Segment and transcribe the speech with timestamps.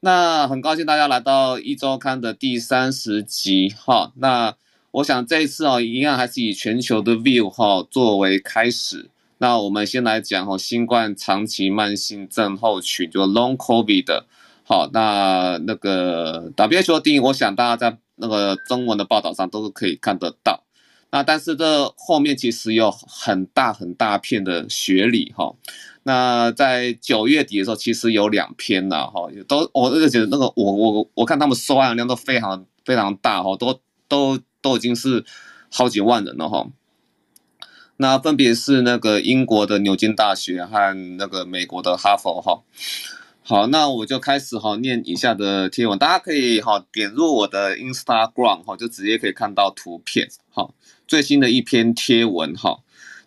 [0.00, 4.12] 那很高兴大家来到一周刊的第三十集哈。
[4.16, 4.54] 那
[4.92, 9.10] 我想这一次哦，一样还是以全球的 view 哈作为开始。
[9.38, 14.26] 那我们先来讲哈，新冠长期慢性症候群，就 Long COVID 的。
[14.64, 20.62] 好，那那个 WHO 定义，我想大家在那个中文的报道上都是可以看得到。
[21.10, 25.54] 那但是这后面其实有很大很大片的学理哈。
[26.08, 35.22] 那在九月底的时候，其实有两篇了哈，都我就觉得那个我我我看他们收案量都非常非常大哈，都都都已经是
[35.70, 36.66] 好几万人了哈。
[37.98, 42.62] 那分别是那个英国的牛津大学和那个美国的哈佛哈。
[43.42, 50.70] 好，那我就开始哈念以下的贴文，大家可以哈点入我的 Instagram 哈，就直接可以看到图片哈，
[51.06, 52.78] 最新的一篇贴文哈，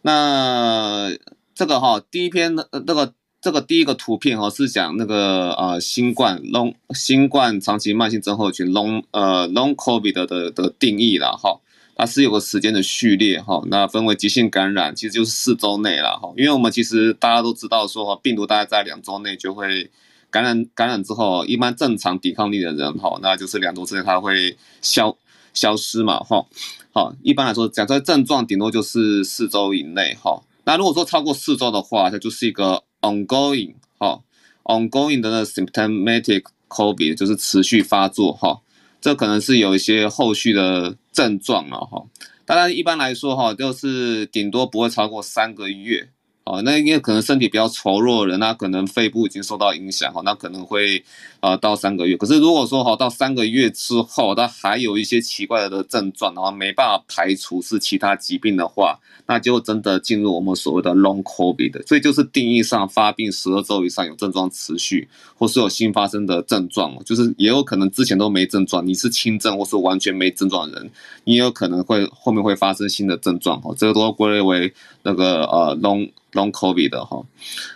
[0.01, 1.11] 那。
[1.61, 11.61] 这个哈，第一篇的那个这个第一个图片哈，是讲那个呃新冠 long 新冠长期慢性症候群 long 呃 long COVID 的的的定义了哈，
[11.95, 19.91] 它是有个时间的序列哈，那分为急性感染，其实就是四周内了哈，因为我们其实大家都知道说哈，病毒大概在两周内就会
[20.31, 25.15] 感染感染之后，一般正常抵抗力的人哈，那就是两周之内它会消
[25.53, 26.43] 消失嘛哈，
[26.91, 30.41] 好，一般来说讲这症状顶多就是四周以内哈。
[30.71, 34.21] 那如果说超过四周的话，它就是一个 ongoing 哈
[34.63, 38.61] ，ongoing 的那 symptomatic COVID 就是持续发作哈，
[39.01, 42.05] 这可能是有一些后续的症状了哈。
[42.45, 46.07] 当然一般来说哈，就是顶多不会超过三个月。
[46.51, 51.01] 哦，那因为可能身体比较孱弱的人，那可能肺部已经受到影响哈，那可能会
[51.39, 52.17] 呃到三个月。
[52.17, 61.87] 可是如果说哈到三个月之后，他还有一些奇怪的症状，然后没办法排除是其他疾病的话，那就真的进入我们所谓的 Long COVID。
[61.87, 65.07] 所以就是定义上发病十二周以上有症状持续，
[65.37, 70.91] 或是有新发生的症状，就是也有可能之前都没症状，你是轻症或是完全没症状的人，
[71.23, 74.73] 你也有可能会后面会发生新的症状哈，这个都归类为
[75.03, 76.09] 那个呃 Long。
[76.31, 77.25] Long COVID 的哈，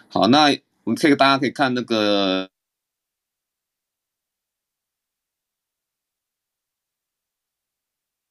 [0.08, 0.46] 好，那
[0.86, 2.50] 我们这个大家可以看那个，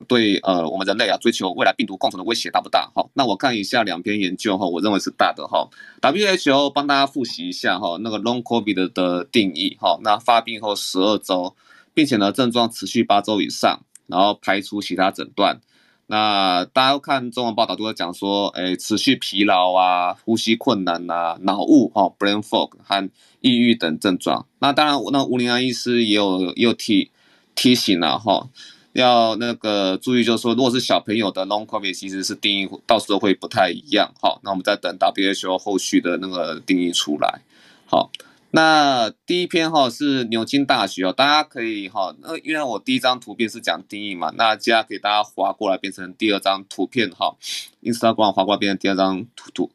[0.08, 2.90] 对呃，我们人类啊追求未来病毒共存的威胁大不大？
[2.94, 5.68] 哈，那我看一下两篇研究哈，我认为是大的哈。
[6.00, 11.54] WHO 帮大家复习一下哈，那个 Long COVID 的定义哈，那发病后十二周，
[11.92, 15.60] 并且呢症状持续八周以上，然后排除其他诊断。
[16.06, 23.10] 那大家都看中文报道都在讲说，诶，持续疲劳啊，呼吸困难啊，脑雾哈，brain fog 和
[23.40, 24.46] 抑郁等症状。
[24.58, 27.10] 那当然，那吴林安医师也有也有提
[27.54, 28.48] 提醒了哈，
[28.92, 34.38] 要那个注意，就是说，如果是小朋友的 long covid，其实是定义到时候会不太一样哈。
[34.42, 37.40] 那我们再等 WHO 后续的那个定义出来，
[37.86, 38.10] 好。
[38.56, 47.34] 那第一篇哈是牛津大学哦，大家可以哈，那因为我第一张图片是讲定义嘛，那接下来给大家划过来变成第二张图片哈
[47.82, 49.72] ，Instagram 滑过来变成第二张图图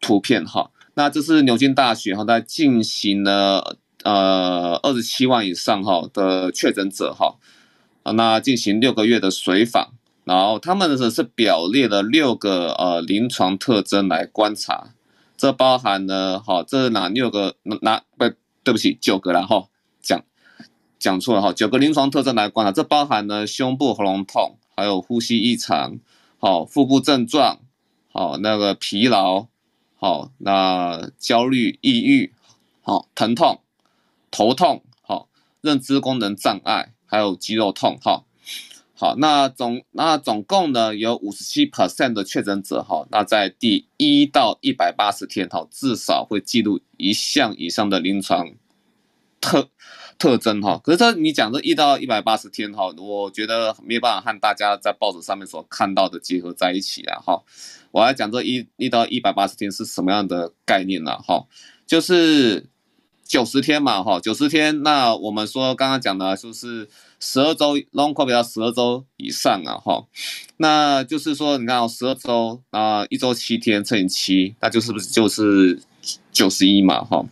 [0.00, 7.36] 图片哈，那这是牛津大学哈，在进行了呃二十七万以上哈的确诊者哈，
[8.04, 9.92] 啊那进行六个月的随访，
[10.24, 14.94] 然后他们的是表列了六个呃临床特征来观察。
[15.38, 17.54] 这包含了哈，这是哪六个？
[17.62, 18.28] 哪不
[18.64, 19.68] 对不起，九个了哈，
[20.02, 20.22] 讲
[20.98, 26.00] 讲错了哈，九个临床特征来观察，这包含了胸部、喉咙痛，还有呼吸异常，
[26.38, 27.60] 好，腹部症状，
[28.12, 29.46] 好，那个疲劳，
[29.96, 32.34] 好，那焦虑、抑郁，
[32.82, 33.60] 好，疼痛、
[34.32, 35.28] 头痛，好，
[35.60, 38.24] 认知功能障碍，还有肌肉痛，哈。
[39.00, 48.50] 好，那总那总共呢有五十七 percent 的确诊者哈，那在第一到一百八十天哈，至少会记录一项以上的临床
[49.40, 49.70] 特
[50.18, 50.80] 特征哈。
[50.82, 57.40] 可是这你讲这一到一百八十天哈，我觉得没有办法和大家在报纸上面所看到的结合在一起啊哈。
[57.92, 61.46] 我来讲这一一到一百八十天是什么样的概念呢哈？
[61.86, 62.68] 就是
[63.28, 66.88] 九十天嘛哈，九十天那我们说刚刚讲的就是。
[67.20, 70.06] 十二周 long COVID 到十二周以上啊，哈，
[70.58, 75.80] 那就是说，你看哦，十二周啊，一周七天乘以七，那就是不是就是
[76.30, 77.26] 九十一嘛，哈，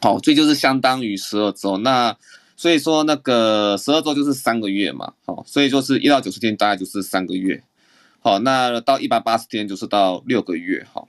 [0.00, 2.16] 好，这就是相当于十二周，那
[2.56, 7.62] 所以说那个十二周就是三个月嘛，好，所以就是一到九十天大概就是三个月，
[8.20, 11.04] 好，那到一百八十天就是到六个月，哈，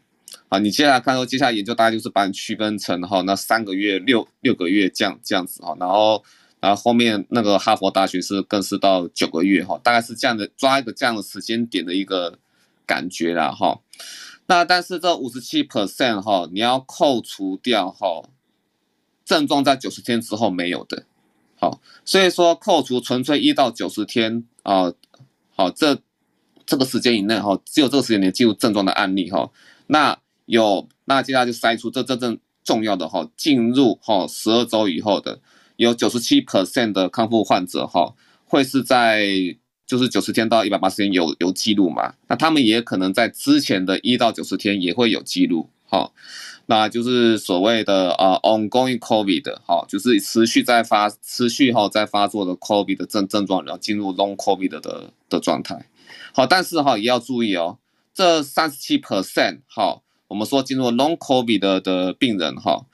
[0.54, 6.24] 好，你接下来看说接下来研究大概就是把你区分成哈，那三个月、六六个月这样这样子哈，然后。
[6.60, 12.40] 然后后面那个哈佛大学是更是到九个月哈，大概是这样的抓一个这样的时间点的一个
[12.86, 13.82] 感觉啦哈。
[14.46, 18.30] 那但是这五十七 percent 哈，你要扣除掉哈，
[19.26, 21.04] 症状在九十天之后没有的。
[21.60, 24.94] 好，所以说扣除纯粹一到九十天啊，
[25.58, 26.00] 好，这
[26.66, 29.52] 这个时间以内哈，只有这个时间点进入症状的案例哈，
[29.88, 35.40] 那有那接下来就筛出这真正重要的哈，进入哈十二周以后的
[35.76, 38.14] 有九十七 percent 的康复患者哈，
[38.46, 39.28] 会是在
[39.86, 46.12] 就是九十天到一百八十天有有记录嘛，那他们也可能在之前的一到九十天也会有记录哈。
[46.66, 55.90] 那就是所谓的呃 ongoing COVID 哈，就是持续在发持续哈在发作的 COVID 的症症状，然后进入 long COVID 的的状态。
[56.32, 57.80] 好，但是哈也要注意哦，
[58.14, 62.86] 这三十七 percent 哈，我们说进入 long COVID 的的病人哈，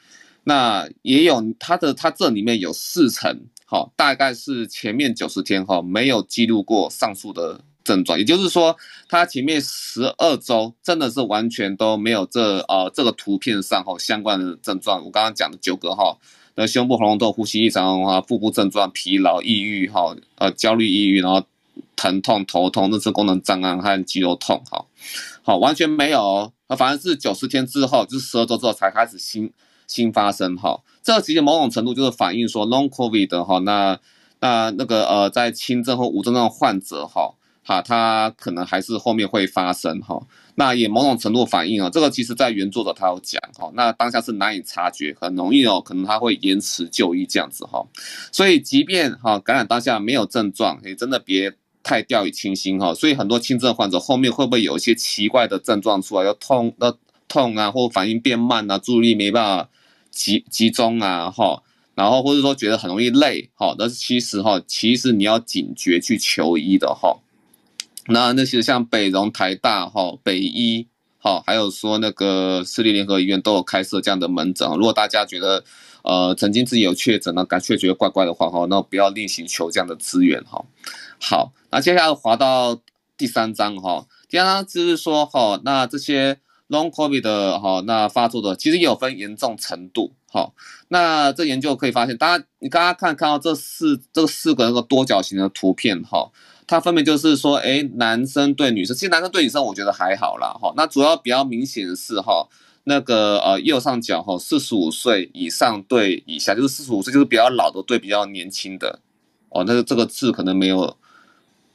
[0.43, 7.61] 那也有他的他这里面有四成哈，大概是前面九十天哈没有记录过上述的。
[7.81, 8.75] 症状，也就是说，
[9.07, 15.03] 他前面十二周真的是完全都没有这呃这个图片上哈相关的症状。
[15.03, 16.15] 我刚刚讲的九个哈，
[16.53, 21.41] 那胸部、喉咙痛、呼吸异常啊、腹部症状、疲劳、抑郁哈、呃焦虑、抑郁，然后
[21.95, 24.85] 疼痛、头痛、认知功能障碍和肌肉痛哈，
[25.41, 29.51] 好完全没有，啊反正是九十天之后，就是十二周之后才开始新
[29.87, 30.79] 新发生哈。
[31.03, 33.99] 这个其实某种程度就是反映说 Long COVID 的哈，那
[34.39, 37.35] 那那个呃在轻症或无症状患者哈。
[37.61, 40.19] 哈，他可能还是后面会发生哈，
[40.55, 47.85] 那也某种程度反映啊，这个其实在原作者他有讲哈，那当下是难以察觉，很容易哦，可能他会延迟就医这样子哈，
[48.31, 56.97] 所以即便哈感染当下没有症状，也真的别太掉以轻心哈，所以很多轻症患者后面会不会有一些奇怪的症状出来，要痛、要
[57.27, 59.69] 痛啊，或反应变慢啊，注意力没办法
[60.11, 61.63] 集集中啊哈，
[61.95, 67.19] 然后或者说觉得很容易累哈，但是其实哈，其实你要警觉去求医的哈。
[68.07, 70.87] 那那些像北荣、台大、哈北医、
[71.19, 74.67] 哈，还有说那个市立联合医院都有开设这样的门诊。
[74.71, 75.63] 如果大家觉得，
[76.03, 80.63] 呃，曾经自己有确诊了，感觉觉得怪怪的话，哈，那不要另行求这样的资源，哈。
[81.21, 82.79] 好，那接下来滑到
[83.17, 86.37] 第三章，哈，第三章就是说，哈，那这些
[86.69, 90.51] Long COVID 的，哈，那发作的其实有分严重程度，哈。
[90.87, 96.31] 那这研究可以发现，大家你刚刚看看到这四这四个那个多角形的图片，哈。
[96.65, 100.71] 它分别就是说，哎，男生对女生，其实男生对女生我觉得还好啦，哈。
[100.77, 102.47] 那主要比较明显的是哈，
[102.89, 108.99] 那个呃右上角哈，四十五岁以上对以下，就是四十五岁就是比较老的对比较年轻的，
[109.49, 110.97] 哦，那个这个字可能没有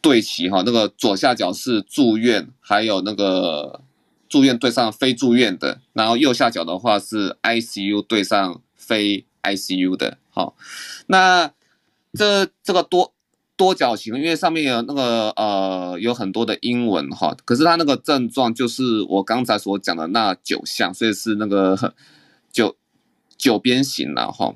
[0.01, 0.65] 对齐哈。
[0.67, 3.81] 那个左下角是住院，还有那个
[4.29, 10.57] 住院对上非住院的，然后右下角的话是 ICU 对上非 ICU 的，好，
[11.07, 11.53] 那
[12.13, 13.14] 这这个多。
[13.57, 21.95] 多角形，因为上面有那个呃有很多的英文哈，可是它那个症状就是我刚才所讲的那九项，所以是那个
[22.53, 22.75] 九
[23.39, 24.53] 九边形了哈。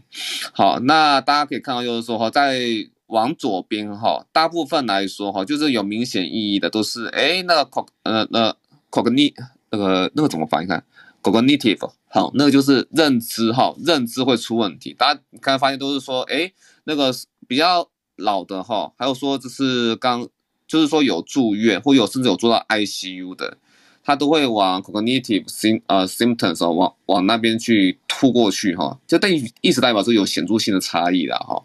[0.53, 2.61] 好，那大家可以看到就是说哈，在
[3.07, 8.53] 往左边哈，大部分来说哈，就是有明显意义的都是哎那个 co 呃那
[8.91, 9.35] cognitive
[9.71, 10.85] 那个那个怎么翻译看
[11.23, 14.93] cognitive 好，那个就是认知哈，认知会出问题。
[14.93, 16.53] 大家刚才发现都是说哎
[16.83, 17.15] 那个
[17.47, 17.89] 比较。
[18.19, 20.29] 老的哈，还有说就是刚，
[20.67, 23.57] 就是说有住院或有甚至有做到 ICU 的，
[24.05, 31.65] 他都会往 cognitive sim 呃 symptoms 哦，往往那边去突过去哈，就等于意思代表是有显著性的差异了哈。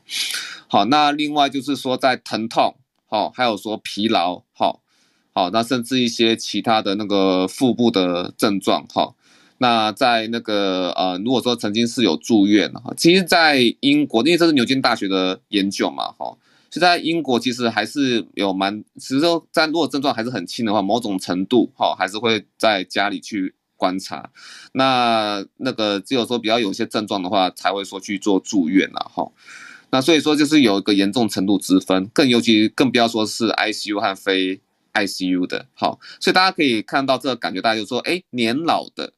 [0.68, 2.76] 好，那另外就是说在疼痛，
[3.08, 4.82] 好，还有说疲劳，好，
[5.34, 9.14] 好，那甚至一些其他的那个腹部的症状，哈。
[9.64, 16.36] 那在那个呃，如果说曾经是有住院哈，其实，在英国，因为这是牛津大学的研究嘛，哈，
[16.70, 24.30] 是在英国其实还是有蛮，其实说在如果症状还是很轻的话，某种程度哈，还是会在家里去观察。
[24.74, 29.32] 那那个只有说比较有一些症状的话，才会说去做住院了哈。
[29.92, 34.60] 那所以说就是有一个严重程度之分，更尤其更不要说是 ICU 和非
[34.92, 39.14] ICU 的，好，所以大家可以看到这个感觉，大家就说，哎，年老的。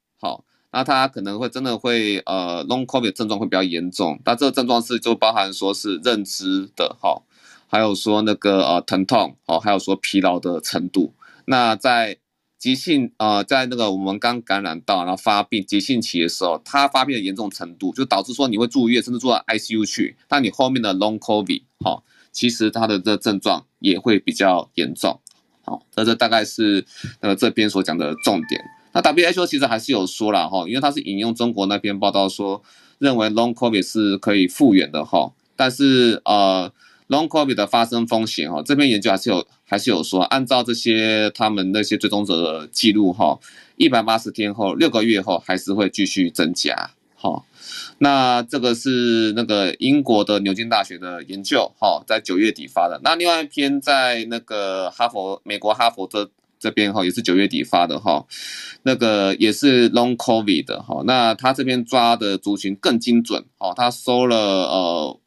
[0.75, 4.19] 那他可能会真的会呃，long COVID 症状会比较严重。
[4.25, 7.21] 那这个症状是就包含说是认知的哈，
[7.67, 11.13] 还有说那个呃疼痛，哦，还有说疲劳的程度。
[11.45, 12.17] 那在
[12.57, 20.17] 急性呃，在那个我们刚感染到然后发病急性期的时候，它发病的严重程度就导致说你会住院，甚至住到 ICU 去。
[20.27, 22.03] 但你后面的 long COVID 哈，
[22.33, 25.21] 其实它的这症状也会比较严重。
[25.61, 26.85] 好，这这大概是
[27.21, 28.61] 呃这边所讲的重点。
[28.95, 32.63] 那 WHO 其实还是有说了哈，因为它是引用中国那篇报道说，
[32.97, 36.71] 认为 Long COVID 是可以复原的哈，但是呃
[37.09, 43.37] Long COVID 的发生风险哈，这篇研究还是有还是有说，按照这些他们那些追踪者的记录哈，
[43.75, 47.43] 一百八十天后六个月后还是会继续增加哈。
[47.97, 52.99] 那这个是那个英国的牛津大学的研究，哈，在九月底发的。
[53.03, 56.29] 那另外一篇在那个哈佛，美国哈佛的
[56.65, 58.25] 这边哈，也是九月底发的哈，
[58.81, 61.03] 那个也是 Long COVID 的哈。
[61.05, 65.19] 那他这边抓的族群更精准，哦，他收了呃，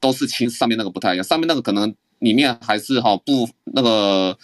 [0.00, 4.38] 都是亲上面那个不太一样，上面那个可能里面还是哈不那个。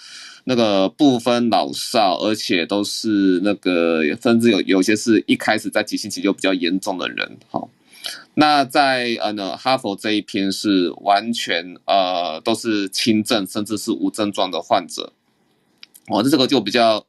[0.46, 7.66] 那个不分老少，而且都是那个甚至有有些是一开始在急性期就比较严重的人，哈。
[8.34, 15.12] 那在呃呢哈佛这一篇是完全呃都是轻症甚至是无症状的患者，
[16.08, 17.06] 哦，这个就比较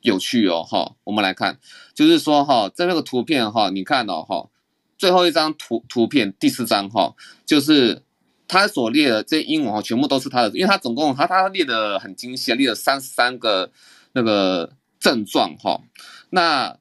[0.00, 0.94] 有趣哦，哈。
[1.04, 1.58] 我们来看，
[1.94, 4.48] 就是说哈，在那个图片哈，你看到哈，
[4.96, 8.02] 最后一张图图片第四张哈，就是。
[8.52, 13.70] 他所列的这些英文哈，全部都是他的，因为他总共他他列的很精细，列了三十三个
[14.10, 15.80] 那个症状哈。
[16.30, 16.76] 那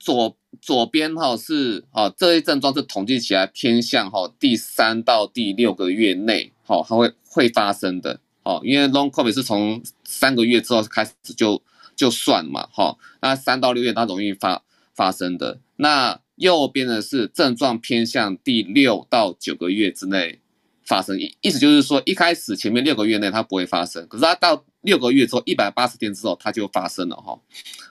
[0.00, 8.60] 左左边哈是啊，这些症状是统计起来偏向哈第三到第六个月内哈，它会会发生的哦。
[8.64, 11.62] 因为 Long COVID 是从三个月之后开始就
[11.94, 14.62] 就算嘛哈，那三到六月它容易发
[14.94, 15.60] 发生的。
[15.76, 20.40] 那右边的是症状偏向第六到九个月之内。
[20.88, 27.36] 发生意意思就是说，一开始前面六个月内它不会发生，可是它到六个月之后，一百八十天之后它就发生了哈。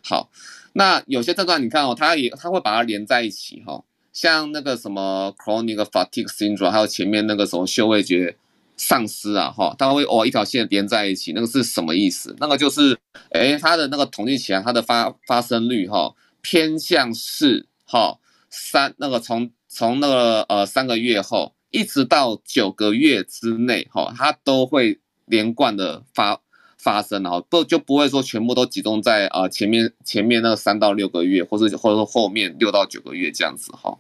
[0.02, 0.30] 好，
[0.77, 8.36] 那有些症状你看哦，它也它会把它连在一起哈，像那个什么 chronic fatigue syndrome，还有前面那个什么嗅味觉
[8.75, 12.36] 丧失啊哈，它会哦一条线连在一起，那个是什么意思？
[12.39, 21.53] 那个就是诶它的那个统计起来它的发发生率哈偏向是哈三那个从从那个呃三个月后。
[21.72, 26.41] 一直到九个月之内，哈，它都会连贯的发
[26.86, 33.98] 发生，哈，不就不会说全部都集中在啊前面前面那三到六个月，或者或者说后面六到九个月这样子，哈，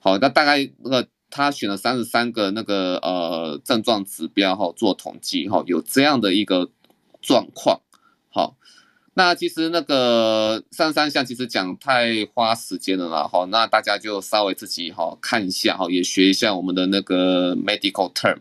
[0.00, 6.68] 好，那大概那个他选了三十三个那个呃症状指标，哈，做统计，哈，有这样的一个
[7.22, 7.80] 状况，
[8.28, 8.56] 好。
[9.18, 18.36] 那其实那个三三项其实讲太花时间了啦，哈，那大家就稍微自己哈看一下哈，也学一下我们的那个 medical term，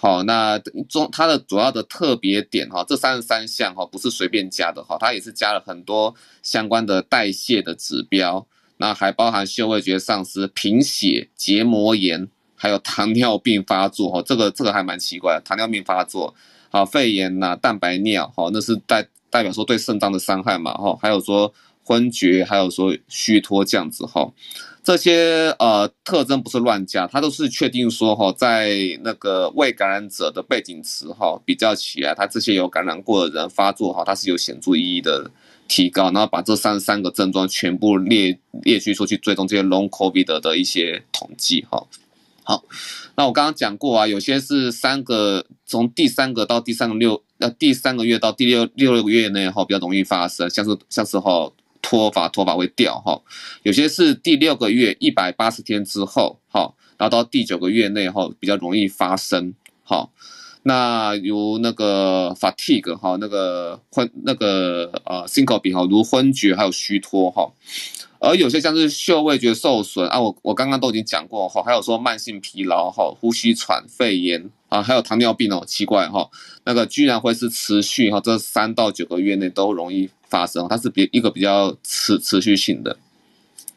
[0.00, 8.46] 好，那中它的主要的特别点哈，这三十三项哈不是随便加的哈，它也是加了很多相关的代谢的指标，
[8.78, 12.26] 那还包含嗅味觉丧失、贫血、结膜炎，
[12.56, 16.34] 还有糖尿病发作哈，这个这个还蛮奇怪的，糖尿病发作，
[16.70, 19.06] 好，肺炎呐、蛋白尿，哈，那是代。
[19.32, 21.54] 代表说对肾脏的伤害嘛，哈，还有说
[21.84, 24.28] 昏厥，还有说虚脱这样子，哈，
[24.90, 35.30] 这些呃特征不是乱加，它都是确定说哈，在那个未感染者的背景值哈比较起来，他这些有感染过的人发作哈，它是有显著意义的
[35.68, 41.86] 提高，然后把这三十三个症状全部列列举出去，追踪这些 long COVID 的一些统计，哈。
[42.42, 42.64] 好，
[43.14, 53.20] 那我刚刚讲过啊，有些是三个，从第三个到第三个六，呃，第三个月到第六六六个月内哈比较容易发生，像是像是哈脱发脱发会掉哈，
[53.62, 60.08] 有些是第六个月一百八十天之后哈，然后到第九个月内哈比较容易发生哈，
[60.62, 67.50] 那如那个 fatigue 哈那个昏那个呃 syncope 哈如昏厥还有虚脱哈。
[68.22, 76.28] 而有些像是嗅味觉受损啊，我我刚刚都已经讲过哈，还有说慢性疲劳哈、呼吸喘、肺炎啊，还有糖尿病哦，奇怪哈，
[76.66, 82.96] 那个居然会是持续哈，这三到九个月内都容易发生，它是比一个比较持持续性的。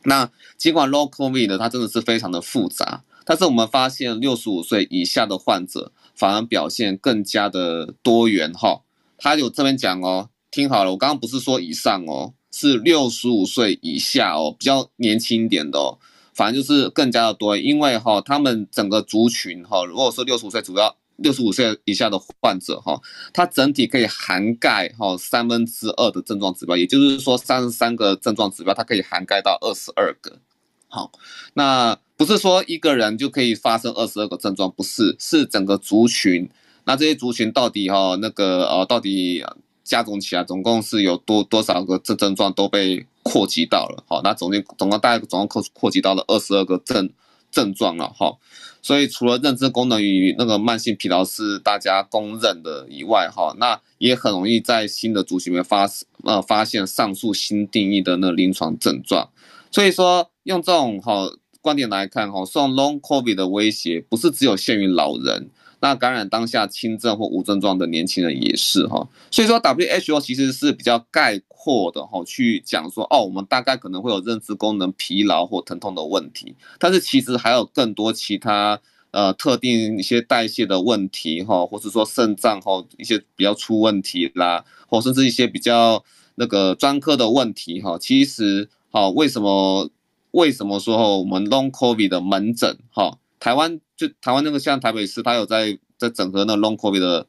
[0.03, 8.81] 那尽管 Long COVID 的它真的是非常的复杂，但是我们发现六十五岁以下的患者反而表现更加的多元哈。
[9.17, 12.33] 他有这边讲哦，听好了，我刚刚不是说以上哦。
[12.55, 15.97] 是六十五岁以下哦，比较年轻一点的哦，
[16.35, 22.99] 反正就是更加的多，因为哈，他们整个族群哈，如果说六十五岁，主要六十五岁以下的患者哈，
[23.33, 30.39] 它整体可以涵盖哈三分之二的症状指标，也就是说三十三个症状指标，它可以涵盖到二十二个。
[30.87, 31.11] 好，
[31.53, 36.49] 那不是说一个人就可以发生二十二个症状，不是，是整个族群。
[36.85, 39.43] 那这些族群到底哈那个呃到底？
[39.85, 47.09] 加总起来，总共是有多多少个症症状都被扩及到了，好，那总共总共大概总共扩扩及到了二十二个症
[47.53, 48.35] 症状了，哈，
[48.81, 55.87] 所以除了认知功能与那个慢性疲劳是大家公认的以外，哈，那也很容易在新的族群里面发
[56.23, 59.29] 呃发现上述新定义的那临床症状，
[59.71, 61.31] 所以说用这种哈
[61.61, 65.51] 观点来看，哈，受 Long COVID 的威胁不是只有限于老人。
[65.83, 78.79] 那感染当下轻症或无症状的年轻人也是哈，所以说 WHO 其实是比较概括的哈，去讲说哦，我们大概可能会有认知功能疲劳或疼痛的问题，但是其实还有更多其他
[79.11, 86.01] 呃特定一些代谢的问题哈，或是说肾脏哈一些比较出问题啦，或甚至一些比较
[86.35, 89.89] 那个专科的问题哈，其实哈为什么
[90.31, 93.17] 为什么说我们 Long COVID 的门诊哈？
[93.39, 97.27] 台湾就台湾那个像台北市，它有在在整合那 Long COVID 的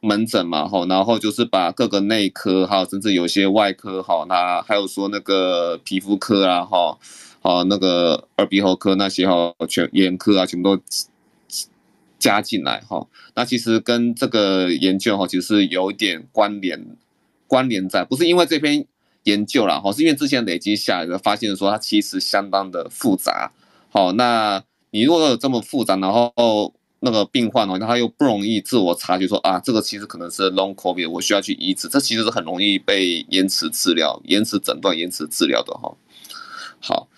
[0.00, 6.96] 门诊嘛，哈，然后就是把各个内科哈，甚至有些外科哈，那还有说那个皮肤科啊，哈，
[7.40, 10.82] 好那个耳鼻喉科那些哈，全眼科啊，全部都
[12.18, 13.06] 加进来哈。
[13.34, 16.96] 那其实跟这个研究哈，其实是有一点关联
[17.48, 18.86] 关联在，不是因为这篇
[19.24, 23.50] 研究啦，哈，是因为之前累积下来的发现说它其实相当的复杂，
[23.90, 24.62] 好那。
[24.90, 35.94] 你如果有这么复杂，然后那个病患哦，他又不容易自我察觉说啊，这个其实可能是 Long COVID，我需要去医治，这其实是很容易被延迟治疗、延迟诊断、延迟治疗的哈。
[36.80, 37.08] 好，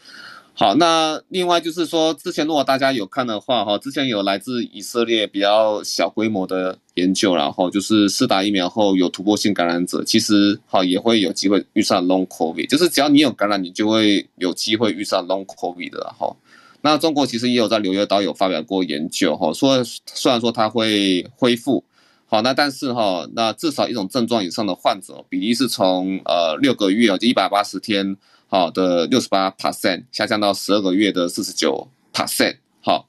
[0.55, 16.35] 好，那另外就是说，之前如果大家有看的话哈，之前有来自以色列比较小规模的研究，然后就是施打疫苗后有突破性感染者，其实好也会有机会遇上 Long COVID，就是只要你有感染，你就会有机会遇上 Long COVID 的哈。
[16.81, 21.83] 那中国其实也有在《纽约岛》有发表过研究哈，说虽然说它会恢复，
[22.27, 28.17] 好，那但是哈，那至少一种症状以上的患者比例是从呃六个月就一百八十天
[28.47, 33.09] 好的六十八 percent 下降到十二个月的四十九 percent，好，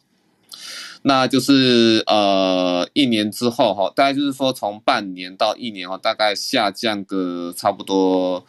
[1.03, 8.43] 那就是呃一年之后哈，大概就是说从半年到一年哈，大概下降个差不多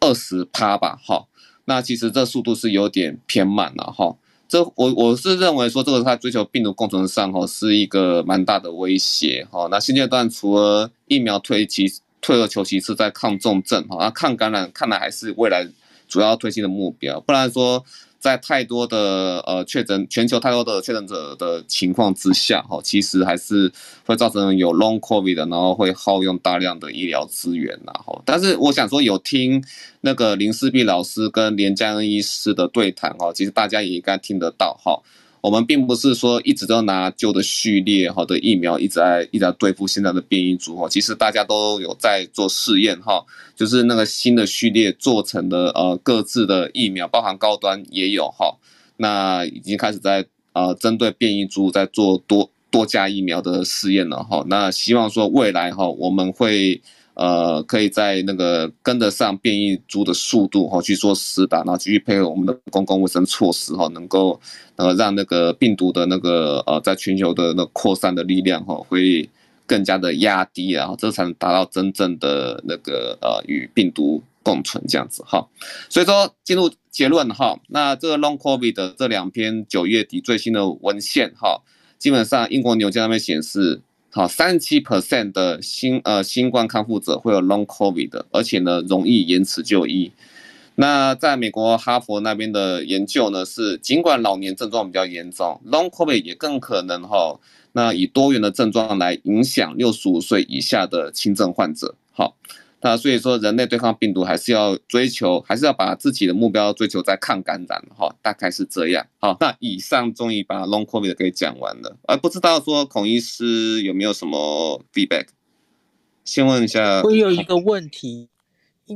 [0.00, 1.28] 二十趴吧，好，
[1.66, 4.16] 那其实这速度是有点偏慢了哈。
[4.48, 9.68] 这我我是认为说，这个在追求病毒共存上哈，是一个蛮大的威胁哈。
[9.70, 11.86] 那现阶段除了疫苗推其
[12.20, 15.68] 退而求其次，在抗重症哈，那抗感染看来还是未来
[16.08, 17.84] 主要推进的目标，不然说。
[18.18, 23.72] 在太多的呃确诊，全球太多的确诊者的情况之下，哈，其实还是
[24.04, 28.20] 会造成有 long covid 的，然后会耗用大量的医疗资源然后。
[28.24, 29.62] 但是我想说，有听
[30.00, 35.00] 那个林世碧老师跟连江恩医师的对谈，哈，其实大家也应该听得到，哈。
[35.40, 43.24] 我们并不是说一直都拿旧的序列好的疫苗一直在一直在对付现在的变异株哈，其实大家都有在做试验哈，
[43.54, 48.56] 就是那个新的序列做成的呃各自的疫苗，包含高端也有哈，
[48.96, 56.80] 那已经开始在呃针对变异株在做多多价疫苗的试验了哈，那希望说未来哈我们会。
[57.18, 64.40] 呃，可以在那个跟得上变异株的速度哈，去做施打，然后继续配合我们的公共卫生措施哈，能够
[64.76, 69.28] 呃让那个病毒的那个呃在全球的那扩散的力量哈，会
[69.66, 75.44] 更加的压低，然后这才能达到真正的那个呃与病毒共存这样子哈。
[75.88, 81.62] 所以说进入结论哈，那这个 Long COVID 的这两篇九月底最新的文献哈，
[81.98, 83.80] 基本上英国牛津那边显示。
[84.10, 90.10] 好，三十七 percent 的新呃新冠康复者会有 long covid 的，而且呢容易延迟就医。
[90.76, 97.38] 那在美国哈佛那边的研究呢是，尽管老年症状比较严重，long covid 也更可能哈，
[97.72, 101.94] 那以多元的症状来影响六十五岁以下的轻症患者。
[102.12, 102.36] 好。
[102.80, 109.04] 那所以说，人类对抗病毒还是要追求，还是要把自己的目标追求在抗感染哈，大概是这样。
[109.18, 115.26] 好，那以上终于把 Long COVID 给讲完了，而不知道说孔医师有没有什么 feedback？
[116.24, 117.02] 先问一下。
[117.02, 118.28] 我有一个问题，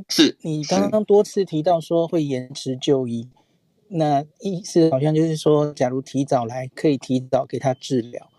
[0.08, 3.28] 是你刚刚多次提到说会延迟就医，
[3.88, 8.30] 那意思好像就是说，假如提早来，可以提早给他治疗。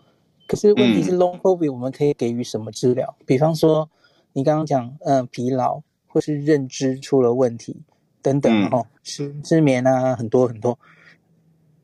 [0.46, 3.14] 可是问题是 Long COVID 我们可以给予什么治疗？
[3.26, 3.90] 比方说。
[4.34, 7.76] 你刚刚讲，嗯、呃，疲劳或是认知出了问题
[8.20, 10.78] 等等，嗯、哦，失失眠啊，很多很多。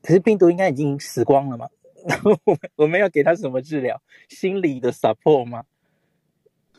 [0.03, 1.67] 可是病毒应该已经死光了嘛？
[2.05, 2.31] 然后
[2.75, 4.01] 我们要给他什么治疗？
[4.27, 5.63] 心理的 support 吗？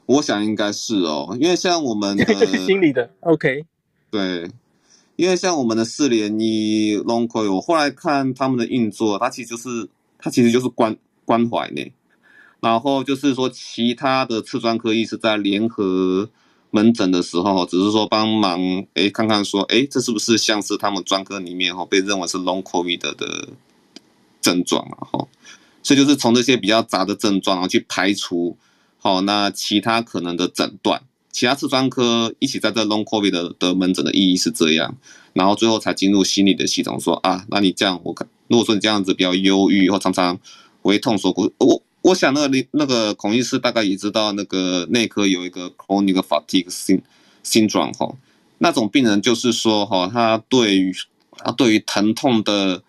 [0.04, 2.24] 我想应该是哦，因为像我们的
[2.66, 3.64] 心理的 OK，
[4.10, 4.50] 对，
[5.16, 11.90] 因为像我们的四联一 Long COVID，我后来看他们的运作，它其实就是它其实就是关关怀呢。
[12.62, 16.30] 然后就是说，其他的次专科医师在联合
[16.70, 18.60] 门诊的时候，只是说帮忙，
[18.94, 23.48] 诶看看说，诶这是不是像是他们专科里面哈被认为是 Long COVID 的
[24.40, 25.02] 症状啊？
[25.10, 25.26] 哈，
[25.82, 28.56] 所以就是从这些比较杂的症状，然后去排除，
[29.00, 34.94] 好，那其他可能的诊断，其他次专科一起在这 Long COVID 的的门诊的意义是这样，
[35.32, 40.38] 然后最后才进入心理的系统，说啊，那你这样，我看如果说你这样子比较忧郁，或常常
[40.82, 41.82] 胃痛、锁骨，我。
[42.02, 47.00] 我想那个那个孔医师大概也知道，那个内科有一个 chronic fatigue 症
[47.42, 48.12] 症状哈，
[48.58, 50.92] 那种病人就是说哈，他对于
[51.38, 52.82] 他对于疼痛的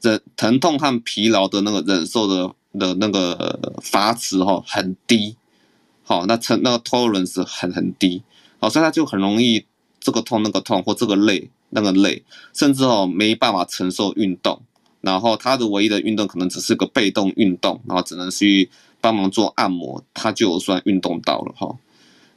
[0.00, 5.36] 忍疼痛和疲劳的那个忍受的的那个阀值哈很低，
[6.02, 8.22] 好，那成那个 tolerance 很很低，
[8.58, 9.66] 好，所以他就很容易
[10.00, 12.22] 这个痛那个痛或这个累那个累，
[12.54, 14.62] 甚至哦没办法承受运动。
[15.04, 21.76] 然后他的唯一的运动可能只是个被动运动，然后只能去帮忙做按摩，他就算运动到了哈。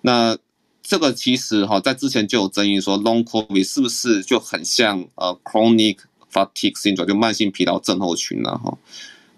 [0.01, 0.38] 那
[0.84, 5.97] 这个其实哈，在之前就有争议说，Long COVID 是不是就很像呃 Chronic
[6.32, 8.58] Fatigue Syndrome，就慢性疲劳症候群呢？
[8.58, 8.77] 哈，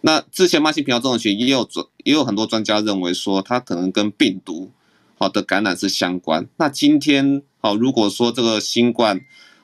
[0.02, 4.72] 那之前慢性疲劳症候群也有专也有很多专家认为说，它可能跟病毒
[5.18, 6.48] 好的感染是相关。
[6.58, 9.22] 那今天好，如果说这个新冠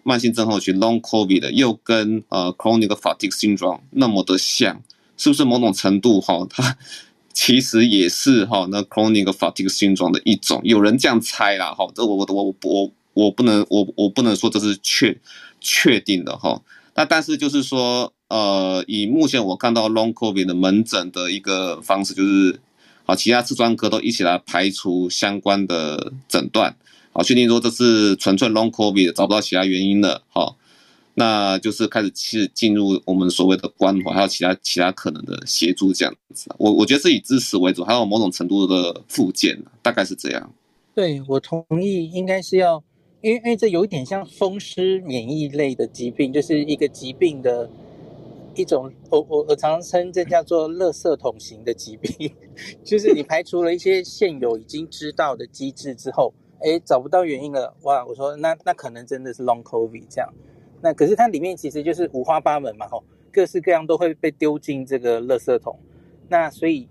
[0.08, 4.84] 慢性症候群 （Long COVID） 的又跟呃 Chronic Fatigue Syndrome 那么的像，
[5.18, 6.78] 是不是某种程度哈，它
[7.34, 10.62] 其实也是哈那 Chronic Fatigue Syndrome 的一种？
[10.64, 15.20] 有人这样猜啦哈，这我我我我我不能我我不能说这是确
[15.60, 16.62] 确定的哈。
[16.94, 22.60] 那但是就是说呃，以目前我看到 Long COVID 的门诊的一个方式，就是
[23.08, 26.76] 啊，其他次专科都一起来排除相关的诊断。
[27.18, 30.22] 好，确定说这是纯粹 Long COVID，找不到其他原因了。
[30.28, 30.58] 好，
[31.14, 36.54] 那就是开始去进入我们所谓的关怀，还有其他其他可能的协助这样子。
[36.58, 40.54] 我我觉得是以支持为主，还有某种程度的复健，大概是这样。
[40.94, 42.84] 对，我同意，应该是要，
[43.22, 47.70] 因为因为这有一点像风湿免疫类的疾病，就是一个疾病的
[48.56, 52.30] 一种，我我我常常称这叫做垃圾桶型的疾病，
[52.84, 56.34] 就是你排除了一些现有已经知道的机制之后。
[56.62, 58.06] 哎，找不到原因了，哇！
[58.06, 60.34] 我说那那可能真的是 Long COVID 这样，
[60.82, 65.78] 那可是它里面其实就是五花八门嘛，吼，各式各样都会被丢进这个垃圾桶。
[66.30, 66.88] 那所以，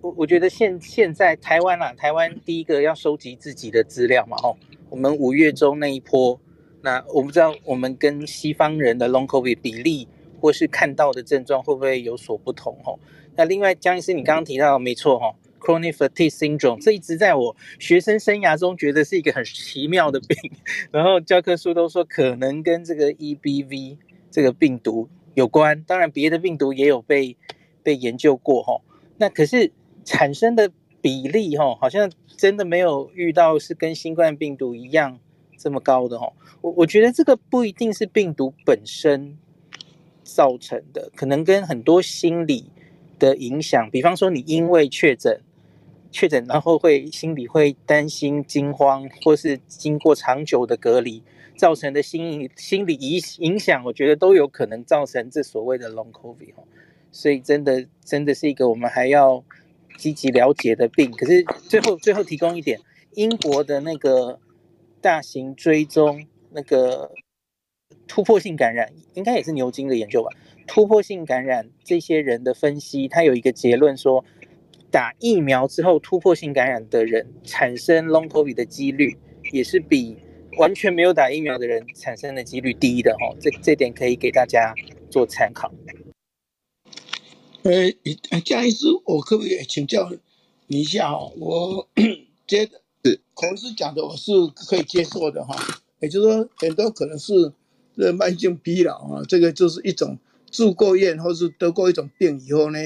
[0.00, 4.56] 我我觉得现现在台湾啊，台湾第一个要收集自己的资料嘛，吼，
[4.90, 6.38] 我们五月中那一波，
[6.82, 10.06] 那我不知道我们跟西方人的 Long COVID 比例
[10.40, 13.00] 或是看到的症状会不会有所不同，吼。
[13.34, 15.34] 那另外，江医师你刚刚提到没错，吼。
[15.66, 20.52] Chronic fatigue syndrome，这一直在我学生生涯中觉得是一个很奇妙的病，
[20.92, 23.96] 然后教科书都说可能跟这个 EBV
[24.30, 27.36] 这个病毒有关，当然别的病毒也有被
[27.82, 28.80] 被研究过哈。
[29.18, 29.72] 那可是
[30.04, 35.18] 产生的比例哈，好像真的没有遇到是跟新冠病毒一样
[35.58, 36.32] 这么高的哈。
[36.60, 39.36] 我我觉得这个不一定是病毒本身
[40.22, 42.70] 造成的，可能跟很多心理
[43.18, 45.40] 的影响，比方说你因为确诊。
[46.10, 51.22] 确诊，然后会心里会担心、惊慌，或是经过长久的隔离
[51.56, 56.54] 造成的心理心理影影响，我觉得都有可能造成这所谓的 Long COVID。
[57.12, 59.44] 所以真的真的是一个我们还要
[59.98, 61.10] 积极了解的病。
[61.10, 62.80] 可是最后最后提供一点，
[63.14, 64.38] 英国的那个
[65.00, 67.10] 大型追踪那个
[68.06, 70.30] 突破性感染，应该也是牛津的研究吧？
[70.66, 74.24] 突破性感染这些人的分析，他有一个结论说。
[74.90, 79.16] 打疫苗之后突破性感染的人产生 Long COVID 的几率，
[79.52, 80.16] 也是比
[80.58, 83.36] 完全没有打疫苗的人产生的几率低的哈。
[83.40, 84.74] 这这点可以给大家
[85.10, 85.72] 做参考。
[87.62, 90.10] 呃，江医师，我可不可以请教
[90.68, 91.30] 你一下哈？
[91.36, 91.88] 我
[92.46, 94.32] 觉得是孔医师讲的，我是
[94.68, 95.56] 可以接受的哈。
[96.00, 97.52] 也就是说，很多可能是
[97.96, 100.16] 这慢性疲劳啊，这个就是一种
[100.50, 102.78] 住过院或是得过一种病以后呢，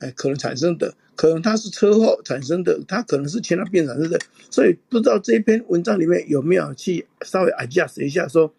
[0.00, 0.94] 哎，可能产生的。
[1.16, 4.18] 可能它是车祸产生的，它可能是其他病产生的，
[4.50, 8.52] 所以不知道这篇文章里面有没有去稍微 adjust 一下，说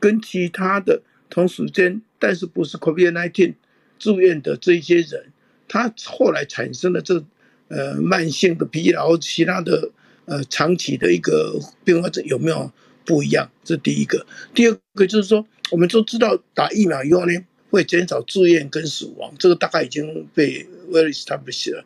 [0.00, 3.54] 跟其他的同时间，但是不是 COVID-19
[3.98, 5.26] 住院的这些人，
[5.68, 7.24] 他后来产生的这
[7.68, 9.90] 呃慢性的疲劳，其他的
[10.24, 12.72] 呃长期的一个并发症有没有
[13.04, 13.48] 不一样？
[13.62, 14.26] 这第一个。
[14.52, 17.32] 第二个就是说，我们都知道打疫苗以后呢，
[17.70, 20.66] 会减少住院跟死亡，这个大概已经被。
[20.90, 21.84] Very established 了，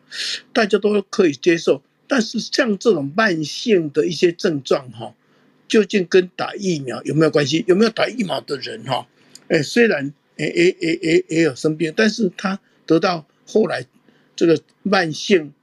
[0.51, 1.81] 大家都可以接受。
[2.07, 5.15] 但是像这种慢性的一些症状，哈，
[5.67, 7.63] 究竟跟打疫苗有没有关系？
[7.67, 9.07] 有没有打疫苗的人，哈，
[9.47, 13.85] 哎，虽然诶诶诶诶也有生病，但是他得到后来
[14.35, 15.53] 这个慢性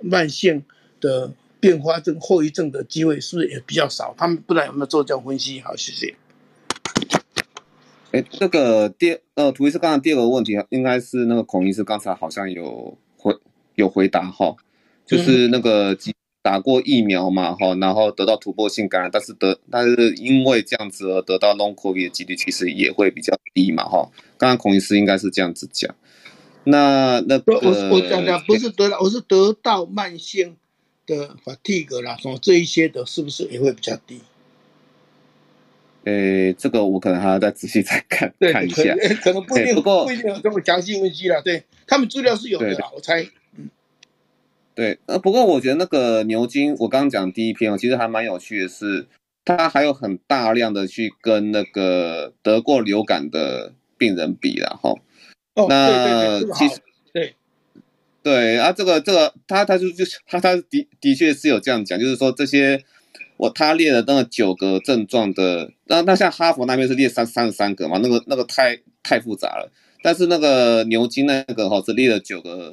[0.00, 0.64] 慢性
[1.00, 4.14] 的并发症后遗症的机会是不是也比较少？
[4.16, 5.60] 他们不知道有没有做这样分析？
[5.60, 6.14] 好，谢谢。
[8.12, 13.34] 哎，这个第呃，涂医师刚才第二个问题，应该是那个孔医师刚才好像有回
[13.74, 14.54] 有回答哈，
[15.06, 15.96] 就是那个
[16.42, 24.10] 打过疫苗嘛哈，然后得到突破性感染，但是得但是因为这样子而得到 Long COVID 的几率其实也会比较低嘛哈。
[24.36, 25.94] 刚刚孔医师应该是这样子讲。
[26.64, 30.56] 那那个、我我讲讲不是得到，我是得到慢性
[31.06, 34.20] 的 fatigue 这一些的，是不是也会比较低？
[36.04, 41.40] 诶，这个我可能还要再仔细再看看一下，可，可能不一定，不过不一定有这么详细分析了。
[41.42, 43.22] 对他们资料是有的啦，我猜。
[43.56, 43.70] 嗯，
[44.74, 49.06] 对，呃，不过我觉得那个牛津，我刚刚讲第一篇哦，其实还蛮有趣的是，
[49.44, 54.94] 他还有很大量的去跟那个得过流感的病人比了哈。
[55.54, 56.80] 哦，那对对对，其实
[57.12, 57.34] 对
[58.22, 62.82] 对啊，这个这个他他就就他他的的确是有这样讲，就是说这些
[63.42, 69.68] 我他列了那个九个症状的，那那像哈佛那边是列三三十三个嘛，那个那个太太复杂了。
[70.00, 72.72] 但是那个牛津那个哈是列了九个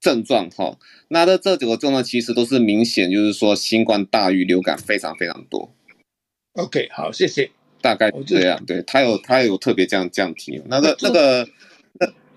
[0.00, 5.72] 症状哈，那这这九个症状其实都是明显就是说新冠大于流感非常非常多。
[6.54, 7.48] OK，好，谢谢。
[7.80, 11.48] 大概这样，对他有他有特别这样这样提，那个那个。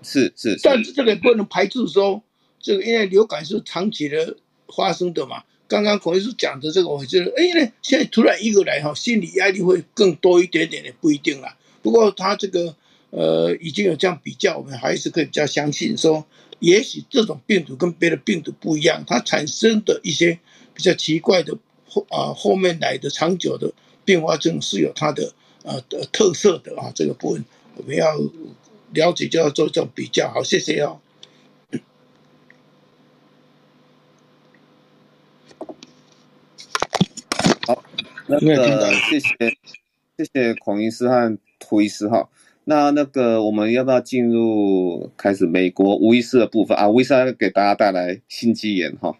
[0.02, 2.22] 是是，是，但是这个也不能排除说，
[2.60, 4.36] 这个因为流感是长期的
[4.74, 5.42] 发生的嘛。
[5.70, 11.56] 刚刚孔医师讲的这个，我觉得，哎，呢，现在突然一个来哈，心理压力会更多一点点，也不一定啦。
[11.80, 12.74] 不过他这个
[13.10, 16.26] 呃已经有这样比较，我们还是可以比较相信说，
[16.58, 20.36] 也许这种病毒跟别的病毒不一样，它产生的一些
[20.74, 21.56] 比较奇怪的
[21.86, 23.72] 后啊后面来的长久的
[24.04, 27.44] 并发症是有它的呃的特色的啊，这个部分
[27.76, 28.18] 我们要。
[28.92, 30.98] 了解就要做这种比较，好，谢谢哦。
[38.30, 39.36] 那个谢谢
[40.16, 42.28] 谢谢孔医师和涂医师哈。
[42.64, 46.88] 那那个我们要不要进入开始美国无意识的部分啊？
[46.88, 49.16] 吴医师给大家带来心肌炎哈。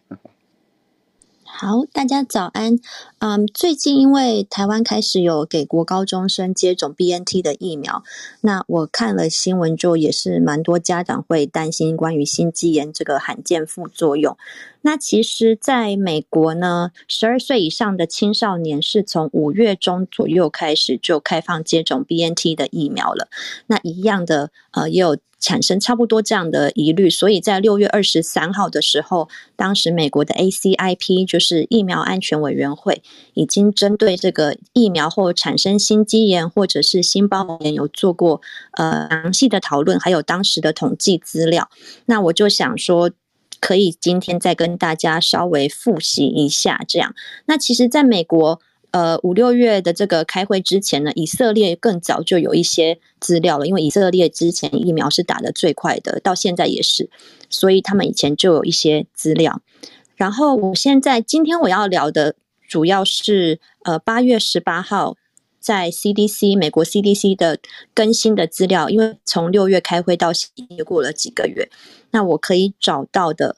[1.52, 2.78] 好，大家早安。
[3.18, 8.02] 嗯，最近因为台湾开始有给国高中生接种 BNT 的疫苗，
[8.40, 14.38] 那我看了新闻之后，也是蛮多家长会担心关于心肌炎这个罕见副作用。
[14.82, 23.28] 那其实，在美国呢，十二岁以上的青少年是从五月中左右开始就开放接种 BNT 的疫苗了。
[23.66, 25.18] 那一样的，呃，也有。
[25.40, 41.70] 产生差不多这样的疑虑，所以在六月二十三号的时候，当时美国的 ACIP 就是疫苗安全委员会，已经针对这个疫苗后产生心肌炎或者是心包炎有做过呃详细的讨论，还有当时的统计资料。
[42.05, 43.11] 那我就想说，
[43.61, 47.14] 可以今天再跟大家稍微复习一下这样。
[47.46, 48.61] 那其实在美国。
[48.92, 57.09] 呃，五六月的这个开会之前呢，以色列更早就有一些资料了，因为以色列之前疫苗是打得最快的，到现在也是，
[57.48, 59.62] 所以他们以前就有一些资料。
[60.16, 62.35] 然后我现在今天我要聊的
[62.68, 65.16] 主要是呃八月十八号
[65.61, 67.59] 在 CDC 美国 CDC 的
[67.94, 71.70] 更新的资料，因为从六月开会到现在过了几个月，
[72.11, 73.57] 那我可以找到的。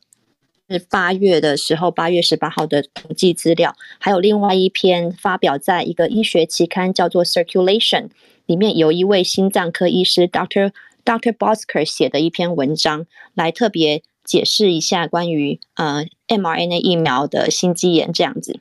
[0.72, 8.04] 是八月的时候，八月十八号的统计资料，还有另外一篇发表在一个医学期刊，叫做《Circulation》，
[8.46, 10.72] 里面有一位心脏科医师 Doctor
[11.04, 18.61] Doctor Bosker 写的一篇文章，来特别解释一下关于呃 mRNA 疫苗的心肌炎这样子。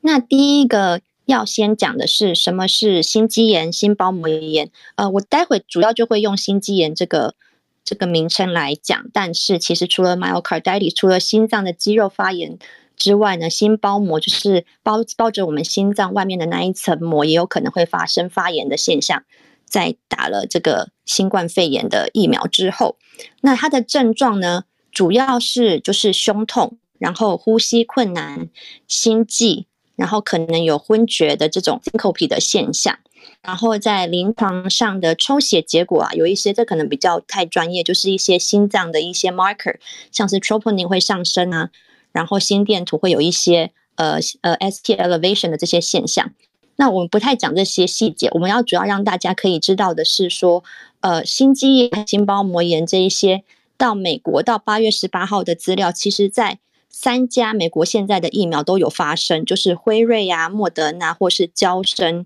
[0.00, 4.70] 那第一个要先讲的是什么是心肌炎、心包膜炎？
[4.96, 7.34] 呃，我待会主要就会用心肌炎这个。
[7.84, 12.58] 这个名称来讲，但是其实除了 myocarditis，除了心脏的肌肉发炎
[12.96, 19.24] 之外呢，心包膜就是包包着我们心脏外面的那一层膜，也有可能会发生发炎的现象。
[19.66, 22.96] 在打了这个新冠肺炎的疫苗之后，
[23.40, 28.48] 那它的症状呢，主要是就是胸痛，然后呼吸困难、
[28.86, 29.66] 心悸，
[29.96, 32.98] 然后可能有昏厥的这种 syncope 的现象。
[33.42, 39.76] 然后在临床上的抽血结果啊，有一些这可能比较太专业，就是一些心脏的一些 marker，
[40.10, 41.70] 像是 troponin 会上升啊，
[42.12, 46.32] 然后心电图会有一些呃呃 ST elevation 的这些现象。
[46.76, 50.64] 那我们不太讲这些细节，我们要主要让大家可以知道的是说，
[51.00, 53.44] 呃，心肌炎、心包膜炎这一些，
[53.76, 56.58] 到美国到八月十八号的资料，其实在。
[56.96, 62.24] 三家美国现在的疫苗都有发生，就是辉瑞呀、啊、莫德纳或是娇生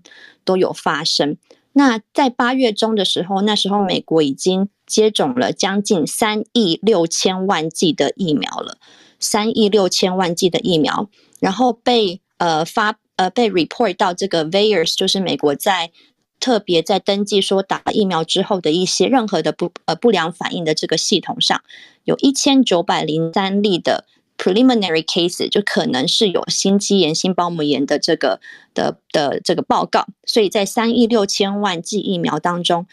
[0.49, 1.37] 都有发生。
[1.73, 8.79] 那在八月中的时候，那时候美国已经接种了将近三亿六千万剂的疫苗了，
[9.19, 11.07] 三亿六千万剂的疫苗，
[11.39, 15.91] 然后被呃发呃被 report 到这个 VAERS，就是美国在
[16.39, 21.61] 特别在登记说打疫苗之后的一些任何的不呃不良反应的这个系统上，
[22.05, 24.05] 有一千九百零三例的。
[24.41, 28.39] Preliminary case 就可能是有心肌炎、心包膜炎的这个
[28.73, 32.87] 的的这个报告，所以在三亿六千万剂疫苗当中，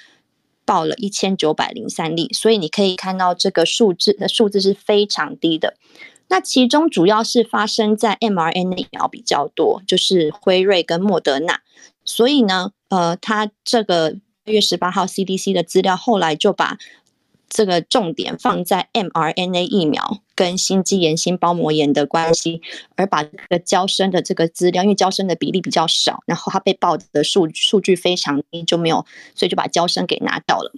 [0.64, 5.76] 报了一千九百零三例，所以你可以看到这个数字的数字是非常低的。
[6.26, 11.61] 那其中主要是发生在 mRNA 疫苗比较多，就是辉瑞跟莫德纳。
[12.04, 14.11] 所以呢，呃，他这个
[14.44, 16.78] 六月十八号 CDC 的资料后来就把
[17.48, 22.61] 这个重点放在 mRNA 疫苗跟心肌炎、心包膜炎的关系，
[22.94, 29.04] 而把这个交生的这个资料，因为交生的比例比较少，然后它被报的数数据非常低，就没有，
[29.35, 30.72] 所以就把交生给拿掉了。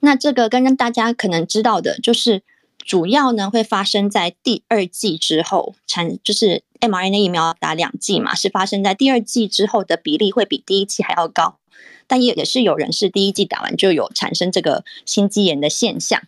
[0.00, 2.42] 那这个刚刚大家可能知道的就是。
[2.84, 11.58] 主要呢会发生在第二季之后，产就是 mRNA 疫苗打两剂嘛，是发生在第二季之后的比例会比第一季还要高，
[12.06, 16.22] 但也也是有人是第一剂打完就有产生这个心肌炎的现象，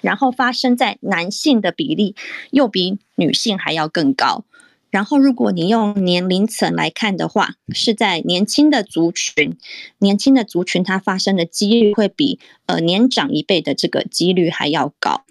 [0.00, 2.14] 然后发生在男性的比例
[2.50, 4.44] 又比女性还要更高，
[4.90, 9.56] 然后如果你用年龄层来看的话，是在年轻的族群，
[9.98, 15.24] 年轻的族群它发生的几率会比呃年长一辈的这个几率还要高。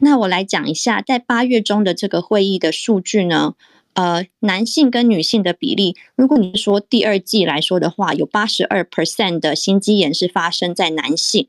[0.00, 3.54] 那我来讲一下，在八月中的这个会议的数据呢，
[3.94, 11.48] 呃，男性跟女性的比例，如果你说第二季来说的话，有八十二 percent 的心肌炎是发生在男性，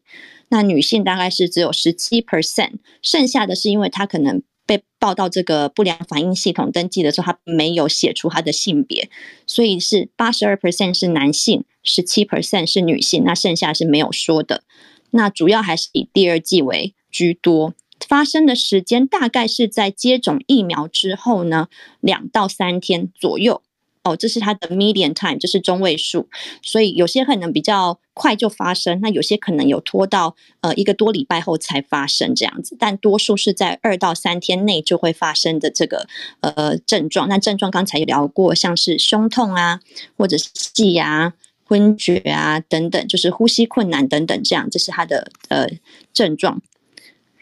[0.50, 9.10] 那女性大概是只有十七 percent，剩下的是因为他可能被报到这个不良反应系统登记的时候，他没有写出他的性别，
[9.48, 14.62] 所以是八十二 percent 是男性，十七 percent 是女性，那剩下是没有说的，
[15.10, 17.74] 那主要还是以第二季为居多。
[18.08, 21.68] 发生的时间大概是在接种疫苗之后呢，
[22.00, 23.62] 两到三天左右。
[24.04, 26.30] 哦，这是它的 median time，就是中位数。
[26.62, 32.78] 所以有些可能比较快就发生，那有些可能有拖到呃一个多礼拜后才发生这样子。
[32.80, 36.06] 但多数是在二到三天内就会发生的这个
[36.42, 37.28] 呃症状。
[37.28, 39.80] 那症状刚才也聊过，像是胸痛啊，
[40.16, 45.68] 或者是气啊、昏厥啊等等，就是呼吸困难等等这样，这是它的呃
[46.14, 46.62] 症状。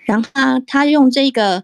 [0.06, 1.64] 然后他他用这个，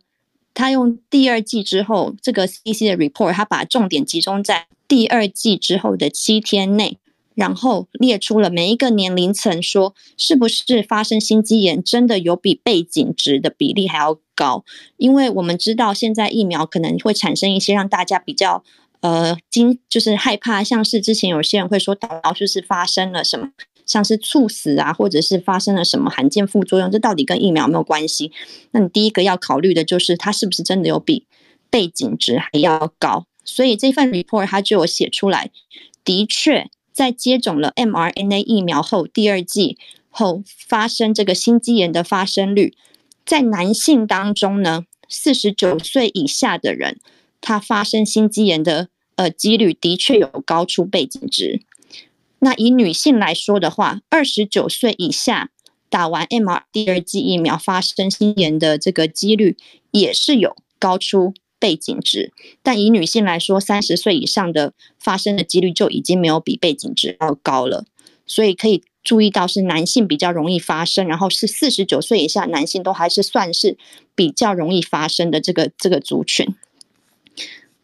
[0.54, 6.98] 他用第二季之后这个 CDC 的 report，他把重点集中在第二季之后的七天内，
[7.36, 14.64] 然后列出了每一个年龄层，说是不是发生心肌炎真的有比背景值的比例还要高？
[14.98, 18.64] 因为我们知道现在疫苗可能会产生一些让大家比较
[19.02, 23.52] 呃惊，就是害怕，像是之前有些人会说打到就是发生了什么。
[23.90, 28.32] 像是猝死啊，或者是发生了什么罕见副作用，这到底跟疫苗有没有关系？
[28.70, 31.26] 那你第一个要考虑的就是它是不是真的有比
[31.72, 33.26] 背景值还要高。
[33.44, 35.50] 所以这份 report 它就有写出来，
[36.06, 39.80] 的确在接种了 mRNA 疫苗后，第二季
[40.12, 42.76] 后发生这个心肌炎的发生率，
[43.26, 47.00] 在男性当中呢，四十九岁以下的人，
[47.42, 51.64] 他发生心肌炎的呃几率的确有高出背景值。
[52.40, 55.52] 那以女性来说的话，二十九岁以下
[55.90, 59.58] 打完 mRNA 第二剂疫苗发生心炎的这个几率
[59.92, 62.32] 也是有高出背景值，
[62.64, 67.86] 但以女性来说，三十岁以上的发生的几率就已经没有比背景值要高了。
[68.26, 73.78] 所以可以注意到是男性比较容易发生，然后是四十九岁以下男性都还是算是
[74.16, 76.56] 比较容易发生的这个这个族群。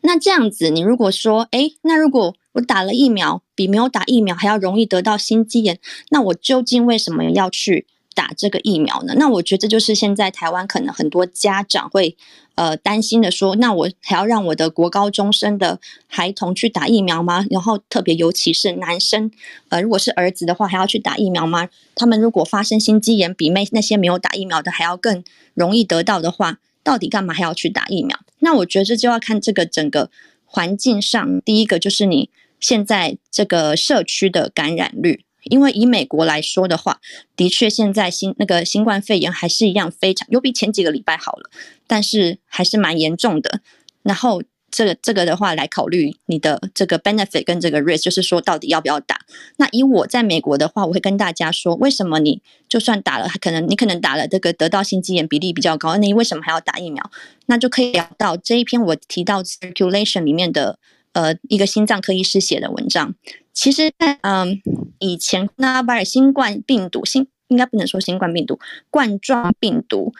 [0.05, 9.13] 那这样子，你如果说，诶，那如果我打了疫苗，比没有打疫苗还要容易得到心肌炎，那我究竟为什么要去打这个疫苗呢？
[9.17, 12.15] 那我觉得这就是现在台湾可能很多家长会
[12.55, 17.45] 呃担心的说，那我还要让我的国高中生的孩童去打疫苗吗？
[17.49, 19.29] 然后特别尤其是男生，
[19.67, 21.67] 呃，如果是儿子的话，还要去打疫苗吗？
[21.95, 25.21] 他们如果发生心肌炎，比那那些没有打疫苗的还要更
[25.53, 28.17] 容易得到的话，到底干嘛还要去打疫苗？
[28.45, 30.11] 那我觉得这就要看这个整个
[30.45, 32.29] 环境上，第一个就是你
[32.59, 37.01] 现在这个社区的感染率，因为以美国来说的话，
[37.35, 41.49] 的确现在新那个新冠肺炎还是一样非常，有比前几个礼拜好了，
[41.87, 43.61] 但是还是蛮严重的。
[44.03, 44.41] 然后。
[44.75, 49.21] 这个这个的话来考虑你的这个 benefit 跟这个 risk，就是说到底要不要打。
[49.55, 57.09] 那以我在美国的话，我会跟大家说，为什么你就算打了，可能你可能打了这个得到心肌炎比例比较高，那你为什么还要打疫苗？
[57.45, 60.77] 那就可以聊到这一篇我提到 circulation 里面的
[61.13, 63.15] 呃一个心脏科医师写的文章。
[63.53, 64.61] 其实在嗯
[64.99, 70.13] 以前那巴尔新冠病毒新应该不能说新冠病毒冠状病毒。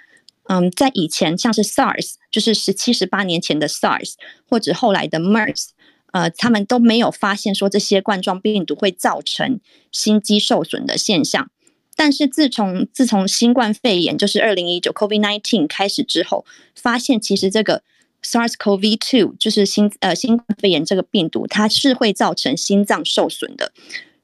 [0.48, 4.14] 嗯，在以前，像是 SARS，就是十七、十八年前的 SARS，
[4.50, 5.70] 或者后来的 MERS，
[6.12, 9.60] 呃，他们都没有发现说这些冠状病毒会造成
[9.92, 11.50] 心肌受损的现象。
[11.96, 17.84] 但是自从自从新冠肺炎，就是二零一九 COVID-19 开始之后，发现其实这个
[18.22, 23.72] SARS-CoV-2，就是新呃新冠肺炎这个病毒，它是会造成心脏受损的，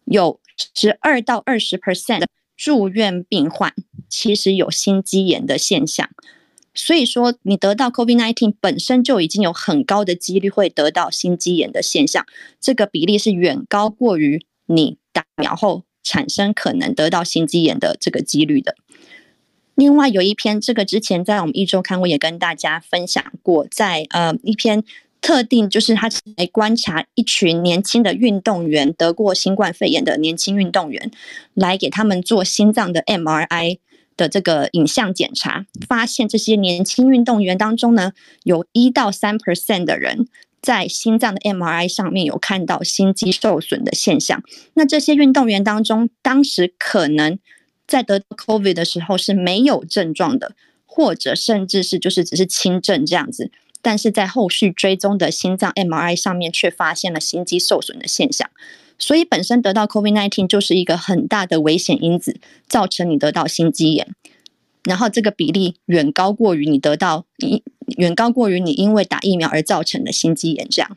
[0.06, 0.40] 有
[0.76, 3.74] 十二到二十 percent 的住院病患
[4.12, 6.08] 其实有心肌炎的现象。
[6.74, 12.26] 所以说，你得到 COVID-19 本身就已经有很高的几率会得到心肌炎的现象，
[12.62, 18.76] 这个比例是远高过于你打苗后产生可能得到心肌炎的这个几率的。
[19.76, 24.84] 另外有一篇，这个之前在我们一周刊我也跟大家分享过，在呃一篇
[25.20, 31.12] 特定就是他来观察一群年轻的运动员得过新冠肺炎的年轻运动员，
[31.54, 33.80] 来给他们做心脏的 MRI。
[34.22, 38.12] 的这个影像检查发现，这些年轻运动员当中呢，
[38.44, 40.28] 有一到三 percent 的人
[40.62, 44.44] 在心脏的 MRI 上面有看到心肌受损的现象。
[44.76, 47.40] 那这些运动员当中，当时可能
[47.88, 50.54] 在得 COVID 的时候是没有症状的，
[50.86, 53.50] 或者甚至是就是只是轻症这样子，
[53.82, 58.48] 但是在后续追踪的心脏 MRI 上面却发现了心肌受损的现象。
[59.02, 64.08] 所以本身得到 COVID-19 就是一个很大的危险因子，造成你得到心肌炎，
[64.84, 67.26] 然后这个比例远高过于你得到，
[67.98, 70.96] 远高过于你因为打疫苗而造成的心肌炎这样。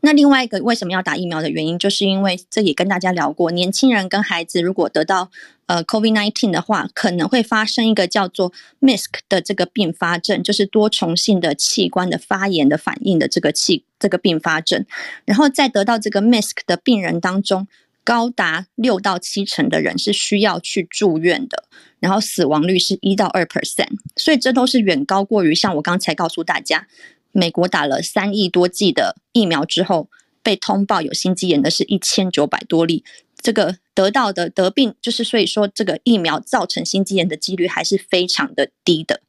[0.00, 5.30] 那另外一个为什么要打疫苗的原因，就是因为这也跟大家聊过，年轻人跟孩子如果得到
[5.66, 14.84] 呃 COVID-19 的话，可能会发生一个叫做 MIS-C 的这个并发症，就是多重性的器官的发炎的反应的这个器这个并发症。
[15.24, 17.68] 然后在得到这个 MIS-C 的病人当中，
[18.04, 21.64] 高达六到七成的人是需要去住院的，
[22.00, 26.88] 然后死亡率是一到二 percent，所以这都是远高过于像我刚才告诉大家。
[27.32, 30.08] 美国打了三亿多剂的疫苗之后，
[30.42, 33.04] 被通报有心肌炎的是一千九百多例。
[33.40, 39.20] 这个得到的得病，就是所以说这个疫苗造成心肌炎的几率还是非常的低的。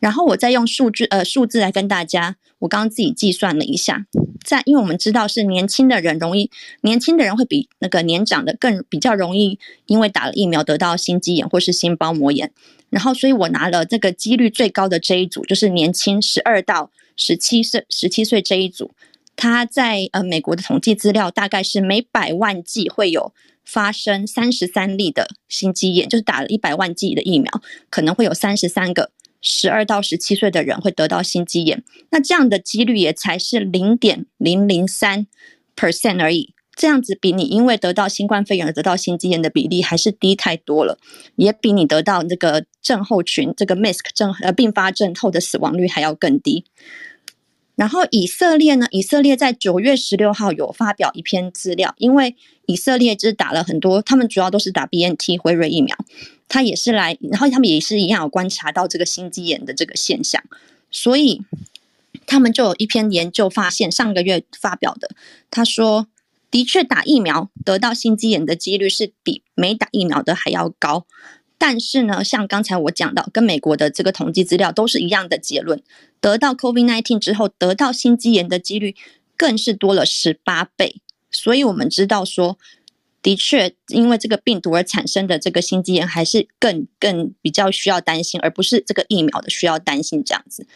[0.00, 4.06] 然后我再用数据呃数字来跟大家，我刚刚自己计算了一下，
[4.44, 12.52] 在因为我们知道是年轻的人容易，年轻的人会比那个年长的更比较容易，因为打了疫苗得到心肌炎或是心包膜炎。
[12.90, 18.92] 然后所以我拿了这个几率最高的这一组，就是年轻十二到十七岁，十七岁这一组，
[19.34, 23.32] 他在呃美国的统计资料大概是每百万剂会有
[23.64, 27.50] 发生三十三例的心肌炎，就是打了一百万剂的疫苗，
[27.90, 29.10] 可能会有三十三个
[29.40, 31.82] 十二到十七岁的人会得到心肌炎。
[32.10, 35.26] 那这样的几率也才是零点零零三
[35.74, 40.98] percent 而已，这样子比你因为得到新冠肺炎而得到心肌炎的比例还是低太多了，
[41.36, 46.64] 也比你得到这个症候群这个 MIS-C 症呃并发症后的死亡率还要更低。
[47.76, 48.86] 然后以色列呢？
[48.90, 55.94] 以色列在九月十六号有发表一篇资料，因为以色列就是打了很多，他们主要都是打 BNT 辉瑞疫苗，
[56.48, 60.42] 他也是来，然后他们也是一样有观察到这个心肌炎的这个现象，
[60.90, 61.42] 所以
[62.26, 65.10] 他们就有一篇研究发现，上个月发表的，
[65.50, 66.08] 他说
[66.50, 71.04] 的确打疫苗得到心肌炎的几率是比没打疫苗的还要高。
[71.58, 75.82] 但是呢，像刚才我讲到，跟美国的这个统计资料都是一样的结论，
[76.20, 78.94] 得到 COVID-19 之后得到心肌炎的几率
[79.36, 81.00] 更是多了十八倍。
[81.30, 82.58] 所以我们知道说，
[83.22, 90.66] 的确因为这个病毒而产生的这个心肌炎还是更更比较需要担心，而不是这个疫苗的需要担心这样子。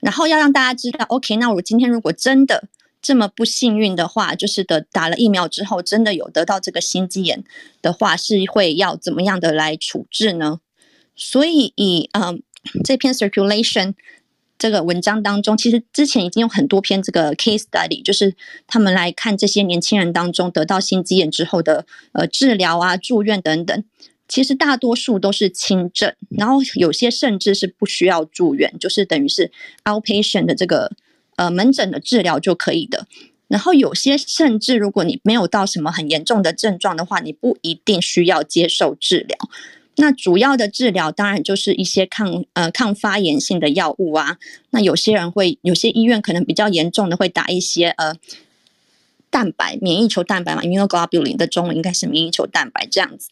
[0.00, 2.68] 然后要让大家知道，OK，那我今天如果真的。
[3.02, 7.44] 这么不幸运的话，就是的，打了疫苗之后，真的有得到这个心肌炎
[7.80, 10.58] 的话，是会要怎么样的来处置呢？
[11.14, 12.42] 所以以嗯
[12.82, 13.94] 这篇 circulation
[14.58, 18.34] 这个文章当中，其实之前已经有很多篇这个 case study，就是
[18.66, 23.84] 他们来看这些年轻人当中得到心肌炎之后的呃治疗啊、住院等等，
[24.26, 29.52] 其实大多数都是轻症，然后有些甚至是不需要住院，就是等于是
[29.84, 30.90] outpatient 的这个。
[31.36, 33.06] 呃，门诊的治疗就可以的。
[33.48, 39.38] 然后有些甚至，如果你没有到什么很严重的症状的话，你不一定需要接受治疗。
[39.98, 44.36] 那主要的治疗当然就是一些抗呃抗发炎性的药物啊。
[44.70, 48.14] 那有些人会，有些医院可能比较严重的会打一些呃
[49.30, 53.30] 蛋白免疫球蛋白嘛，immunoglobulin 的中文应该是免疫球蛋白这样子。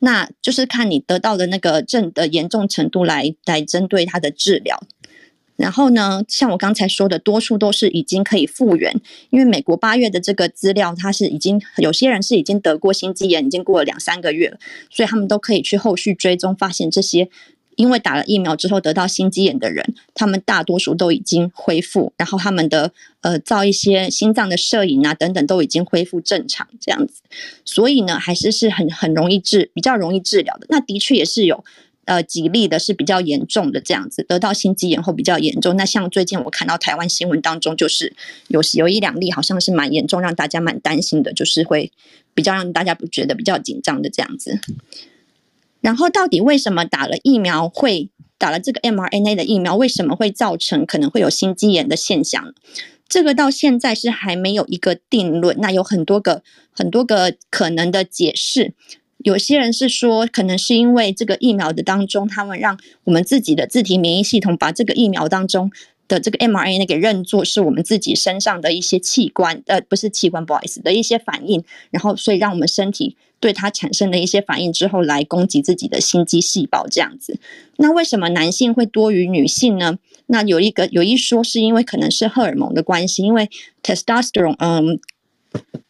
[0.00, 4.82] 那就是看你得到的那个症的严重程度来来针对它的治疗。
[5.56, 9.00] 然后呢，像我刚才说的，多数都是已经可以复原，
[9.30, 14.58] 因为美国八月的这个资料，它是已经有些人是已经得过心肌炎，已经过了两三个月了，
[14.90, 17.28] 所以他们都可以去后续追踪，发现这些
[17.76, 27.22] 因为打了疫苗之后得到心肌炎的人，他们大多数都已经恢复，然后他们的呃造一些心脏的摄影啊等等都已经恢复正常这样子，
[27.64, 30.66] 所以呢，还是是很很容易治，比较容易治疗的。
[30.68, 31.64] 那的确也是有。
[32.06, 35.76] 呃，几例的是比较严重的这样子，得到心肌炎后比较严重。
[35.76, 38.14] 那像最近我看到台湾新闻当中，就是
[38.48, 41.92] 有有一两例好像是蛮严重，让大家蛮担心的，就是会
[42.34, 44.60] 比较让大家不觉得比较紧张的这样子。
[45.80, 52.54] 然后到底为什么打了疫苗会打了这个 mRNA 的疫苗，为什么会造成可能会有心肌炎的现象？
[53.08, 55.56] 这个到现在是还没有一个定论。
[55.60, 56.42] 那有很多个
[56.72, 58.72] 很多个可能的解释。
[59.24, 65.72] 有些人是说，可能是因为这个疫苗的当中，他们让我们自己的自体免疫系统把这个疫苗当中
[66.06, 77.38] 的这个 mRNA 给认作是我们自己身上的一些器官，呃，不是器官，不好意思，的一些反应，然后所以让我们身体对它产生的一些反应之后来攻击自己的心肌细胞这样子。
[77.78, 79.98] 那为什么男性会多于女性呢？
[80.26, 83.48] 那有一个有一说是因为可能是荷尔蒙的关系，因为
[83.82, 85.00] testosterone，嗯。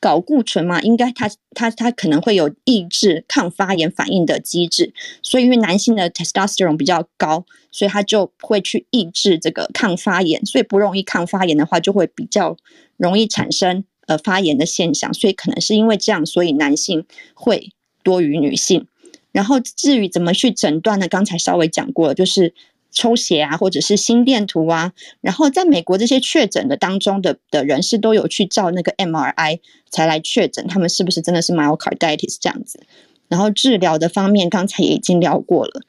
[0.01, 4.93] 睾固醇嘛，应该它它它可能会有抑制抗发炎反应的机制，
[5.23, 12.57] 所以因为男性的 testosterone 比较高，所以它就会去抑制这个抗发炎，所以不容易抗发炎的话，就会比较
[12.97, 17.71] 容易产生呃发炎的现象，所以可能是因为这样，所以男性会
[18.03, 18.87] 多于女性。
[19.33, 21.09] 然后至于怎么去诊断呢？
[21.09, 22.55] 刚才稍微讲过了，就是。
[22.95, 32.87] 抽血啊，或者是心电图啊，然后在美国这些确诊的当中的的人士都有去照那个 MRI 才来确诊他们是不是真的是 myocarditis 这样子。
[33.29, 35.83] 然后治疗的方面，刚才也已经聊过了，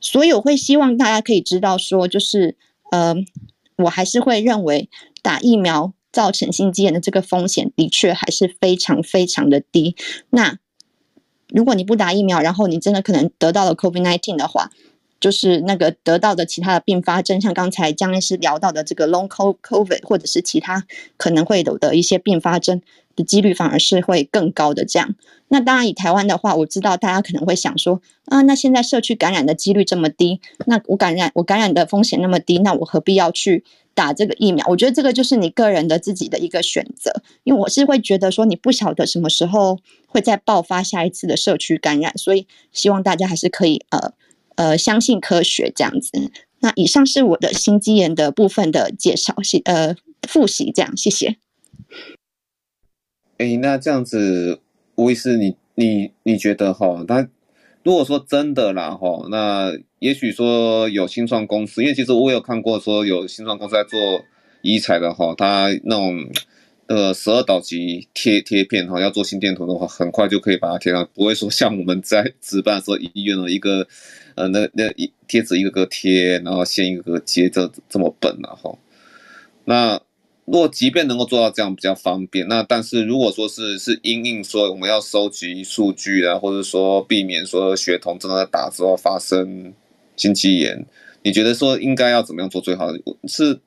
[0.00, 2.56] 所以我会希望大家可以知道说，就是
[2.90, 3.14] 呃，
[3.76, 4.90] 我还是会认为
[5.22, 9.96] 打疫苗造成心肌炎的这个风险的确还是非常非常的低。
[10.28, 10.58] 那
[11.48, 14.70] 如果你不打疫苗，然后你真的可能得到了 COVID-19 的话，
[15.22, 20.84] 就是那个得到的其他的并发症，像刚才江医师聊到的这个 Long COVID，或者是其他
[21.16, 22.82] 可能会有的一些并发症
[23.14, 24.84] 的几率，反而是会更高的。
[24.84, 25.14] 这样，
[25.46, 33.62] 那当然以台湾的话，我知道大家可能会想说，啊，那现在社区感染的几率这么低，那我感染我感染的风险那么低，那我何必要去
[33.94, 34.66] 打这个疫苗？
[34.68, 44.12] 我觉得这个就是你个人的自己的一个选择，因为我是会觉得说，你不晓得什么时候会再爆发下一次的社区感染，所以希望大家还是可以呃。
[44.56, 46.30] 呃，相信科学这样子。
[46.60, 49.96] 那以上是我的心肌炎的部分的介绍，谢呃
[50.28, 51.36] 复习这样，谢谢。
[53.38, 54.60] 哎，那这样子，
[54.94, 57.04] 吴医师，你你你觉得哈？
[57.06, 57.28] 他
[57.82, 64.24] 如果说真的啦哈，那也许说有新创公司，因为其实我有看过说有新创公司在做
[64.62, 66.30] 医材的哈，他那种。
[66.88, 73.86] 呃，十二导极贴贴片哈，要做心电图的话，很快就可以把它贴上，不会说像我们在 值班的时候，医院的一个
[74.34, 78.76] 呃，那那一贴纸一个个贴，然后线一个个接，这这么笨了哈。
[79.64, 80.00] 那
[80.44, 89.72] 如果即便能够做到这样比较方便，那但是如果说是是因应说我们要收集数据啊，或者说避免说血童真的打之后发生
[90.16, 90.84] 心肌炎，
[91.22, 92.88] 你觉得说应该要怎么样做最好？
[93.28, 93.60] 是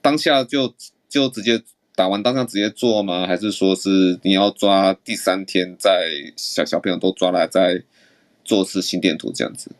[0.00, 0.74] 当下就
[1.08, 1.62] 就直接。
[1.96, 3.26] 打完当下直接做吗？
[3.26, 7.82] 还是说是你要抓第三天再小小朋友都抓来再
[8.44, 9.70] 做次心电图这样子？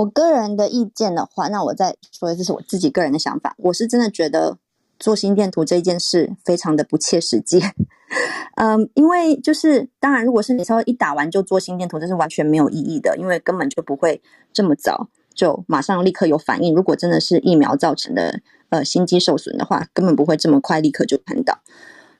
[0.00, 3.54] 我个人的意见的话，那我再说，这是我自己个人的想法。
[3.58, 4.56] 我是真的觉得
[4.98, 7.62] 做心电图这件事非常的不切实际。
[8.56, 14.22] 嗯，因为就是当然，如果是你稍微一打完就做心电图，这是完全没有意义的，因为根本就不会
[14.52, 16.74] 这么早就马上立刻有反应。
[16.74, 18.40] 如果真的是疫苗造成的。
[18.70, 21.58] 呃，心肌受损的话，根本不会这么快立刻就看到。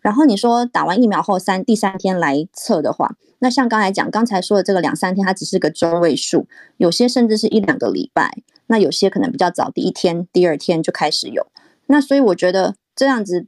[0.00, 6.46] 然后你说打完疫苗后三第三天来测的话，那像刚才讲，刚才说的这个两三天，它只是个中位数，
[6.76, 11.46] 有些甚至是一两个礼拜，那有些可能比较早，第一天、第二天就开始有。
[11.86, 13.46] 那所以我觉得这样子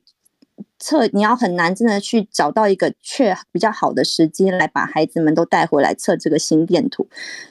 [0.78, 7.08] 测，你要很难真的去找到一个确比较好的时机来把孩子们都带回来测这个心电图。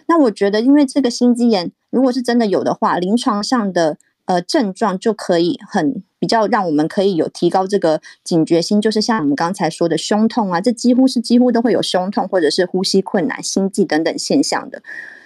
[0.07, 3.97] 那我觉得，因为这个心肌炎如果是真的有的话，临床上的。
[4.25, 14.83] 呃，症状就可以很比较让我们可以有提高这个警觉心，就是像我们刚才说的胸痛啊，这几乎是几乎都会有胸痛或者是呼吸困难、心悸等等现象的。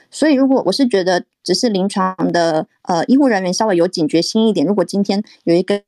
[0.09, 5.81] 所以，如果我是觉得只是临床的呃医护人员稍微有警觉心一点，如果今天有一个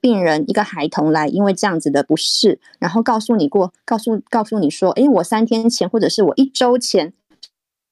[0.00, 7.12] 病人一个孩童来，因为这样子的不适，然后告诉你过，告诉告诉你说，诶，我三天前或者是我一周前。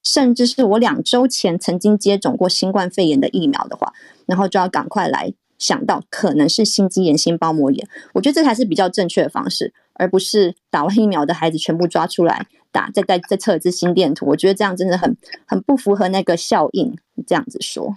[0.05, 3.93] 甚至是我两周前曾经接种过新冠肺炎的疫苗的话，
[4.25, 5.31] 然后就要赶快来
[5.63, 7.87] 想到可能是心肌炎、心包膜炎。
[8.13, 14.25] 我觉得这才是比较正确的方式，而不是打完疫苗的孩子全部抓出来打，再再再测一次心电图。
[14.25, 15.15] 我觉得这样真的很
[15.47, 16.97] 很不符合那个效应。
[17.25, 17.95] 这样子说，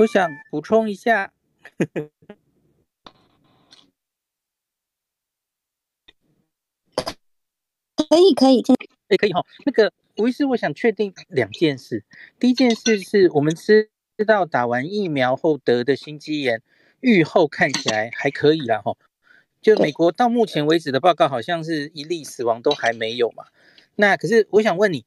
[0.00, 1.32] 我想补充一下。
[8.08, 8.76] 可以可以听，
[9.08, 9.44] 哎，可以哈。
[9.64, 12.04] 那个吴医师，我想确定两件事。
[12.38, 13.56] 第一件事是我们
[14.16, 16.62] 知道打完疫苗后得的心肌炎，
[17.00, 18.96] 愈后看起来还可以啦哈。
[19.60, 23.44] 就美国到目前为止的报告，好像是一例死亡都还没有嘛。
[23.94, 25.04] 那可是我想问你，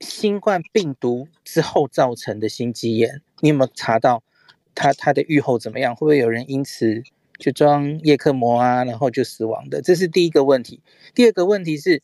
[0.00, 4.22] 新冠病毒之后造成的心肌炎，你有没有查到
[4.74, 5.96] 它它的愈后怎么样？
[5.96, 7.02] 会不会有人因此
[7.38, 9.80] 就装叶克膜啊，然后就死亡的？
[9.80, 10.82] 这是第一个问题。
[11.14, 12.02] 第二个问题是，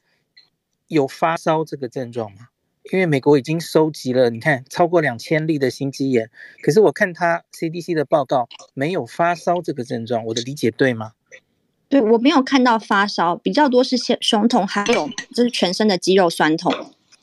[0.86, 2.48] 有发烧这个症状吗？
[2.92, 6.30] 因为美国已经收集了，你看超过两千例的心肌炎，
[6.62, 11.12] 可是我看他 CDC 的报告没有发烧这个症状，我的理解对吗？
[11.88, 16.72] 对，我没有看到发烧，比较多是胸痛，还有就是全身的肌肉酸痛，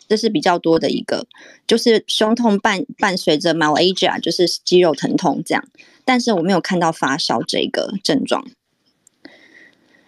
[0.10, 1.26] 这是比较多的一个，
[1.66, 5.64] 就是胸痛伴伴随着 myalgia，就是肌肉疼痛这样，
[6.04, 8.46] 但是我没有看到发烧这个症状。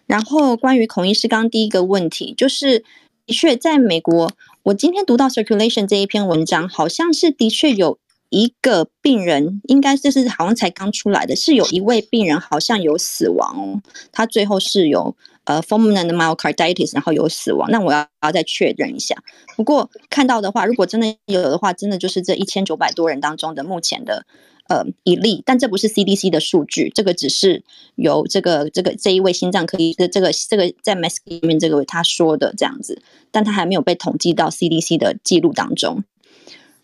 [0.06, 2.80] 然后关于孔医师刚刚第一个问题，就是
[3.26, 4.34] 的确在美国。
[4.66, 8.00] 我今天读到 Circulation 这一篇文章，好像是的确有
[8.30, 13.80] 一个病人，应该就是好像才刚出来的，是有一位病人好像有死亡哦，
[14.12, 17.70] 他最后是有呃 fulminant myocarditis，然后有死亡。
[17.70, 19.16] 那我要要再确认一下。
[19.56, 24.26] 不过看到的话，如果真的有的话，真的就是这一千九百多人当中的目前的。
[24.68, 27.64] 呃，一例，但这不是 CDC 的数据，这个只是
[27.96, 36.04] 由这个这个这一位心脏科医的这个这个在 Mass 里面这个他说的这样子，但他还没有被统计到 CDC 的记录当中。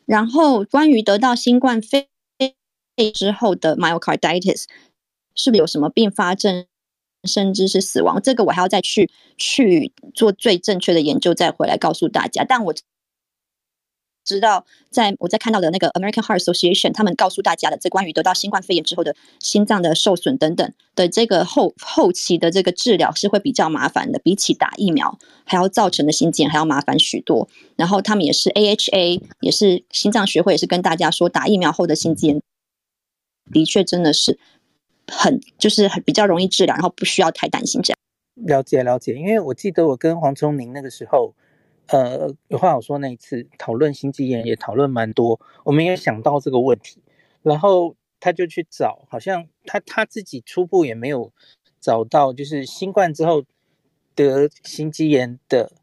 [0.05, 4.65] 然后关于得到新冠肺炎之后的 myocarditis
[5.33, 6.65] 是不是有什么并发症，
[7.23, 8.21] 甚至是死亡？
[8.21, 12.45] 这个我还要再去去做最正确的研究，再回来告诉大家。
[12.47, 12.75] 但我。
[14.23, 27.49] 知道，在我在看到的那个 American Heart Association，他们告诉大家的，这关于得到新冠肺炎之后的心脏的受损等等的这个后后期的这个治疗是会比较麻烦的，比起打疫苗还要造成的心肌炎还要麻烦许多。
[27.75, 32.41] 然后他们也是 AHA，也是心脏学会也是跟大家说，打疫苗后的心肌炎
[33.51, 34.37] 的确真的是
[35.07, 37.97] 很就是很比较容易治疗，然后不需要太担心这样。
[38.35, 41.33] 了解了解，因为我记得我跟黄聪明那个时候。
[41.87, 47.01] 呃，有话好说，那一次讨论心肌炎也讨论蛮多，我们也想到这个问题，
[47.41, 51.33] 然后他就去找，好像他他自己初步也没有
[51.81, 53.43] 找到，就是新冠之后
[54.15, 55.73] 得心肌炎的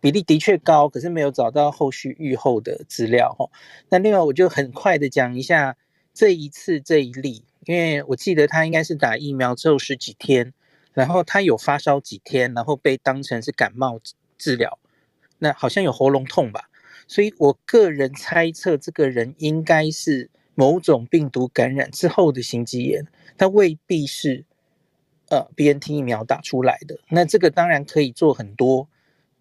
[0.00, 3.48] 比例的确高，可是没有找到后续预后的资料哈。
[3.88, 5.76] 那另外我就很快的讲一下
[6.12, 10.52] 这一次这一例，因为我记得他应该是打疫苗之后十几天，
[10.92, 14.00] 然后他有发烧几天，然后被当成是感冒
[14.36, 14.78] 治疗。
[15.38, 16.70] 那好像有喉咙痛吧，
[17.06, 23.06] 所以我个人猜测，这个人应该是某种病毒感染之后的心肌炎，
[23.36, 24.44] 他未必是
[25.28, 26.98] 呃 BNT 疫苗打出来的。
[27.10, 28.88] 那这个当然可以做很多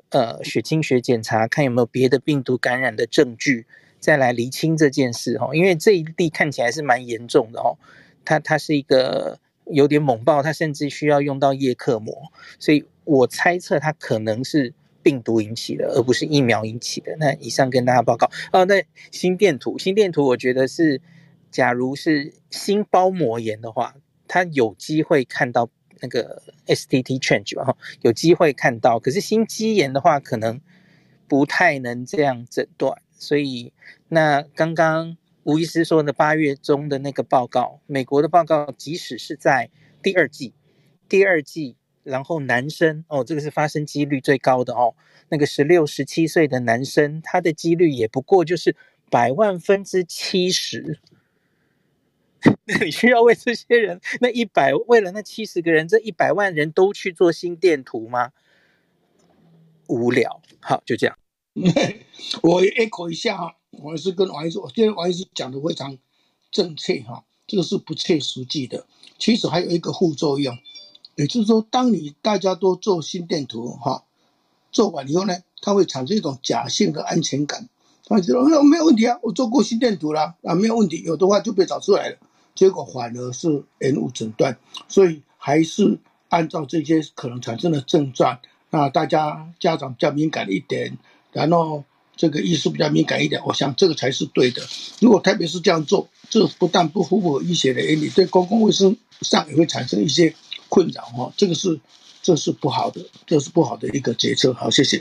[0.10, 3.66] 呃血清学检查，看有没有别的病毒感染的证据，
[4.02, 5.56] 再来厘清这件事哈。
[5.56, 7.78] 因为这一例看起来是蛮严重的哦，
[8.26, 12.14] 他他是一个有点猛爆，他甚至需要用到叶克膜，
[12.60, 14.74] 所以我猜测他可能是。
[15.06, 17.16] 病毒引起的，而不是疫苗引起的。
[17.20, 18.66] 那以上跟大家报告哦。
[18.66, 21.00] 那心电图，心电图，我觉得是，
[21.52, 23.96] 假如是心包膜炎的话，
[24.28, 25.70] 它有机会看到
[26.02, 29.00] 那个 STT change 吧，有机会看到。
[29.00, 30.60] 可是心肌炎的话，可能
[31.28, 33.00] 不太能这样诊断。
[33.12, 33.74] 所以，
[34.08, 39.70] 那刚刚吴医师说的八月中的那个报告，美国的报告，即使是在
[40.02, 40.56] 第二季，
[41.08, 41.78] 第二季。
[42.06, 44.96] 然后男生哦，这个是发生几率最高的哦。
[45.30, 48.76] 那个十六、十七岁的男生，他的几率也不过就是
[49.10, 51.00] 百万分之七十。
[52.66, 58.32] 那 你需要为这些人，那一百为了那七十个人，这一百万人都去做心电图吗？
[59.88, 60.42] 无聊。
[60.60, 61.18] 好，就这样。
[62.44, 65.98] 我 echo 一下哈，我是跟王医师，我觉得王医师讲的非常
[66.52, 68.86] 正确哈，这个是不切实际的。
[69.18, 70.56] 其实还有一个副作用。
[71.16, 74.04] 也就是说，当你大家都做心电图哈，
[74.72, 77.68] 做完以后呢，它会产生一种假性的安全感。
[78.08, 82.18] 他觉得没有没有问题啊，我做过心电图了啊，没有问题，有的话就被找出来了。
[82.54, 84.58] 结果反而是延误诊断，
[84.88, 85.98] 所以还是
[86.30, 88.40] 按照这些可能产生的症状，
[88.70, 90.98] 那大家家长比较敏感一点，
[91.32, 91.84] 然后
[92.16, 94.62] 这个医师比较敏感一点，我想这个才是对的。
[95.00, 100.36] 如果特别是这样做，这不但不符合医学的原理，对公共卫生上也会产生一些。
[100.70, 101.80] 困扰哈，这个是
[102.22, 104.54] 这是不好的，这是不好的一个决策。
[104.54, 105.00] 好，谢谢。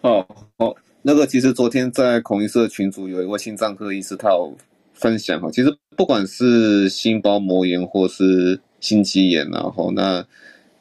[0.00, 0.26] 好
[0.58, 4.54] 好，那个其实昨天在孔医师的群组有一位心脏科医师，他有
[4.92, 10.26] 分享哈，其实不管是心包膜炎或是心肌炎，然后那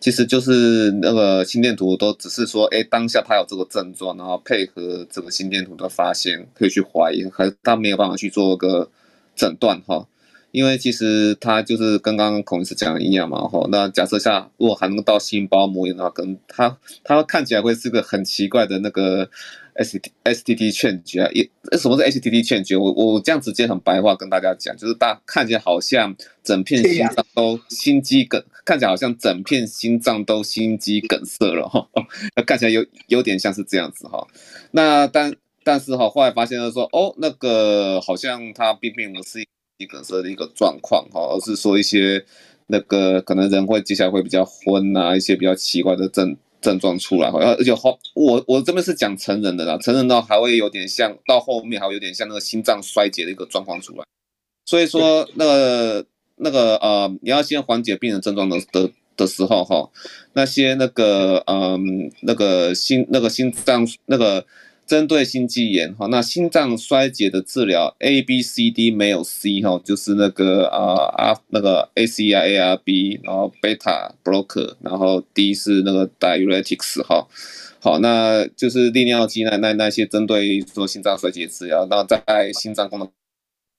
[0.01, 8.91] 其实就是那个心电图都只是说，哎，当下他有这个症状，然后配合这个心电图的发现，可以去怀疑，还是他没有办法去做个
[9.33, 10.05] 诊断哈。
[10.53, 13.67] 因为其实它就是跟刚刚孔医师讲的一样嘛，哈。
[13.71, 19.27] 那假设下如果还能到细胞膜炎的话，可能它它看起来会是个很奇怪的那个
[19.73, 22.79] S T S T T change 啊，也什么是 S T T change？
[22.79, 31.87] 我我这样直接很白话跟大家讲，就是大看起来好像整片心脏都心肌梗，看起来好像整片心脏都心肌梗塞了哈，
[32.45, 34.27] 看起来有有点像是这样子哈。
[34.69, 35.33] 那但
[35.63, 39.43] 但是哈，后来发现了说，哦，那个好像它并并不是。
[39.85, 42.23] 梗塞的一个状况哈，而是说一些
[42.67, 54.03] 那个可能人会接下来会比较昏啊，一些比较奇怪的症症状出来哈，而且后我我这边是讲成人的啦，成人呢还会有点像到后面还会有点像那个心脏衰竭的一个状况出来，
[54.65, 56.05] 所以说那个
[56.37, 59.89] 那个呃，你要先缓解病人症状的的的时候哈，
[60.33, 64.45] 那些那个嗯那个心那个心脏那个。
[64.85, 75.23] 针对心肌炎哈，那心脏衰竭的治疗 A B C D 没有 C 哈，就是那个啊啊那个 A C I A R B，然后 beta blocker，然后
[75.33, 77.27] D 是那个 diuretics 哈，
[77.79, 83.09] 好，那就是利尿剂那那那些针对说心脏衰竭治疗，那在心脏功能。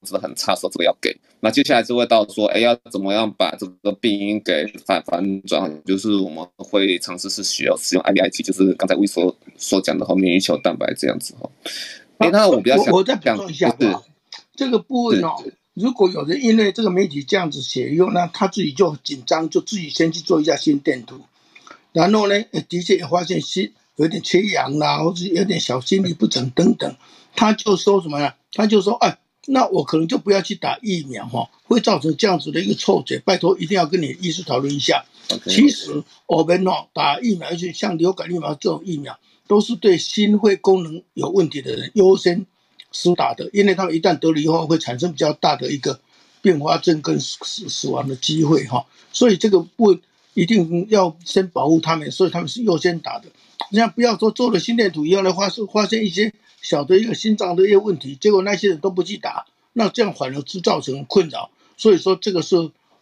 [0.05, 1.17] 是很差，说这个要给。
[1.41, 5.71] 那接下来就会到说，哎，要怎么样把这个病因给反反转？
[5.85, 11.51] 就是我们会尝试是需要使用 IVIG，就是刚才魏所所讲的哈，免疫球蛋白这样子哈。
[12.17, 13.77] 哎，那我比较想我，我再补充一下吧。
[13.79, 15.35] 是这个部分哦，
[15.75, 21.21] 如果有人因为这个媒体这样子写，以后那他自己就紧张，就自己先去做一下心电图，
[21.93, 26.97] 然后呢，的确也发现心有点缺氧啦，或者有点小心律不整等等，
[27.37, 28.35] 他就说什么呀？
[28.55, 29.19] 他就说，哎。
[29.47, 33.19] 那我可能就不要去打疫苗哈，会造成这样子的一个错觉。
[33.19, 35.05] 拜托，一定要跟你医师讨论一下。
[35.29, 35.51] Okay.
[35.51, 42.47] 其实我们哦打疫苗，而且像流感疫苗这种疫苗，都是对心肺功能有问题的人优先
[42.91, 46.01] 施打的，因为他们一旦得了以后，会产生比较大的一个
[46.41, 48.87] 并发症跟死死亡的机会哈。
[49.13, 49.99] 所以这个不
[50.33, 53.29] 一定要先保护他们，所以他们是优先打的。
[53.71, 56.33] 你像不要说做了心电图以后呢，发现发现一些。
[56.65, 59.45] 小的一个心脏的一个问题，结果那些人都不去打，
[59.75, 61.51] 那这样反而是造成困扰。
[61.77, 62.57] 所以说这个是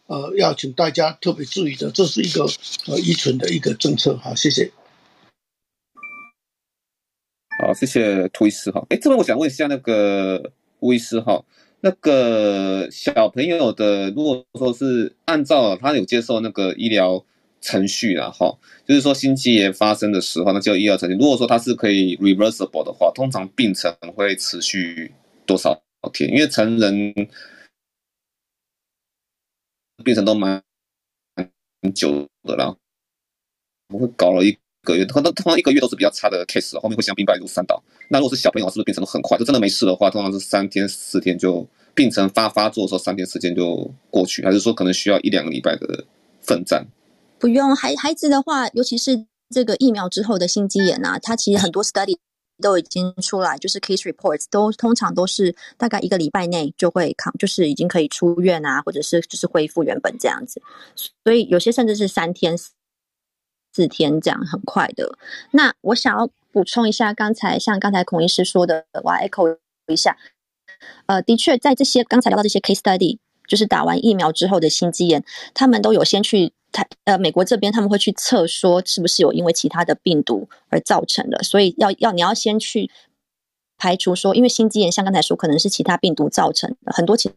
[0.06, 2.44] 呃要请大家特别注意的，这是一个
[2.88, 4.16] 呃依存的一个政策。
[4.16, 4.72] 好，谢谢。
[7.60, 8.84] 好，谢谢涂医师哈。
[8.90, 11.44] 哎，这边我想问一下那个吴医师哈，
[11.80, 17.24] 那个小朋友的，如果说是按照他有接受那个医疗。
[17.62, 21.14] 程序然后就是说心肌炎发生的时候，那就医疗程序。
[21.16, 25.14] 如果说它是可以 reversible 的话，通常病程会持续
[25.46, 25.80] 多少
[26.12, 26.28] 天？
[26.30, 27.14] 因为成人
[30.04, 30.62] 病程都蛮
[31.94, 32.76] 久的啦，
[33.94, 37.80] 我会搞了一个月，通常通常一个月都是比较差的 case，后面会像兵败如山倒。
[38.08, 39.38] 那如果是小朋友，是不是病程都很快？
[39.38, 46.04] 就真的没事的话，通常是三天四天就病程发发作的时候，三天时间就过去，还是说可能需要一两个礼拜的
[46.40, 46.84] 奋战？
[47.43, 52.16] 不用孩孩子的话，尤其是这个疫苗之后的心肌炎啊，它其实很多 study
[52.62, 60.62] 都已经出来，就是 case reports 都通常都是大概一个礼拜内就会康，就是已经可以出院啊，或者是就是恢复原本这样子。
[60.95, 65.18] 所以有些甚至是三天四天这样很快的。
[65.51, 70.16] 那我想要补充一下，刚才像刚才孔医师说的，我要 echo 一下。
[71.07, 73.18] 呃，的确在这些刚才聊到这些 case study，
[73.49, 76.53] 就是打完疫苗之后的心肌炎，他们都有先去。
[76.72, 82.90] 他呃，美国这边他们会去测说是不是有因为其他的病毒而造成的，所以要要你要先去
[83.76, 87.30] 排除说，因为心肌炎像刚才说可能是其他病毒造成的，很多其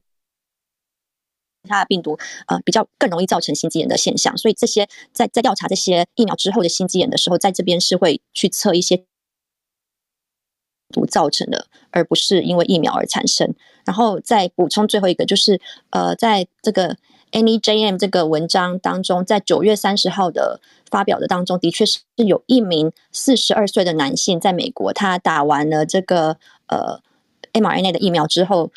[1.67, 2.17] 他的病毒
[2.47, 9.03] 呃比较更容易造成心肌炎的现象，所以这些在在调查这些疫苗之后的心肌炎的时候，在这边是会去测一些
[10.93, 13.53] 毒造成的，而不是因为疫苗而产生。
[13.83, 15.59] 然后再补充最后一个就是
[15.89, 16.97] 呃，在这个。
[17.36, 27.01] NEJM 这个文章当中，在九月三十号的发表的当中，的确是有一名四十二岁的男性在美国，他打完了这个呃
[27.51, 28.71] mRNA 的疫苗之后，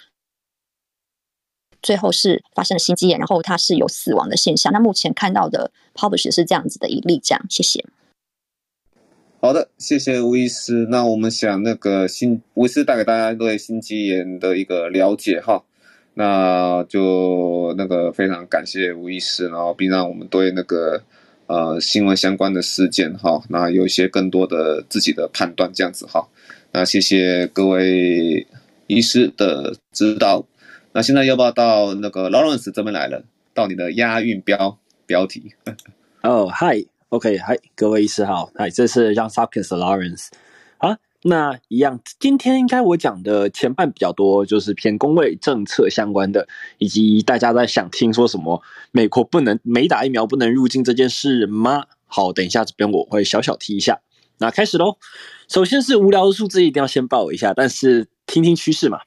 [1.81, 4.73] 最后是发生了心肌炎，然后他是有死亡的现象。
[4.73, 7.85] 那目前看到的 publish 是这样子的一例，这样，谢谢。
[9.41, 10.89] 好的，谢谢吴医师。
[10.91, 15.63] 那我们想那个心吴医师带给大家对心肌炎的一个了解哈。
[16.19, 21.01] 那就那个非常感谢吴医师，然后并让我们对那个
[21.47, 26.27] 呃新闻相关的事件哈，那有一些更多的自己的判断这样子哈。
[26.73, 28.45] 那谢谢各位
[28.89, 30.45] 医师的指导。
[30.93, 33.23] 那现在要不要到那个 Lawrence 这边来了？
[33.55, 35.53] 到你的押韵标标题。
[36.25, 40.31] 哦，嗨，OK，嗨，各位医师好，嗨，这是 Johns Hopkins 的 Lawrence。
[41.23, 46.47] 那一样，今天应该我讲的前半比较多，就是偏工位政策相关的，
[46.79, 48.63] 以及大家在想听说什么
[48.93, 51.85] 美国不能没打疫苗不能入境这件事吗？
[52.07, 54.01] 好，等一下这边我会小小提一下。
[54.39, 54.97] 那开始喽，
[55.49, 59.01] 首先是无聊的数字一定要先报一下，但是听听趋势嘛。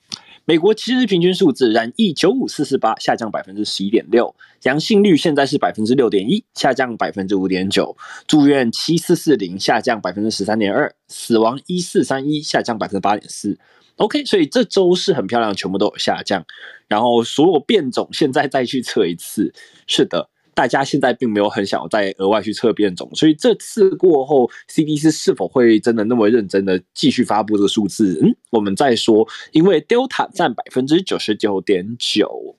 [0.46, 13.60] 美国七日平均数字，染疫九五四四八，下降百分之十一点六，阳性率现在是百分之六点一，下降百分之五点九，住院七四四零，下降百分之十三点二，死亡一四三一，下降百分之八点四。
[13.98, 16.44] OK，所以这周是很漂亮，全部都有下降。
[16.88, 19.54] 然后所有变种现在再去测一次，
[19.86, 20.31] 是的。
[20.54, 28.20] 大家现在并没有很想要再额外去测变种，所以这次过后，CDC 是否会真的那么认真的继续发布这个数字？
[28.22, 32.58] 嗯，我们再说，因为 Delta 占百分之九十九点九，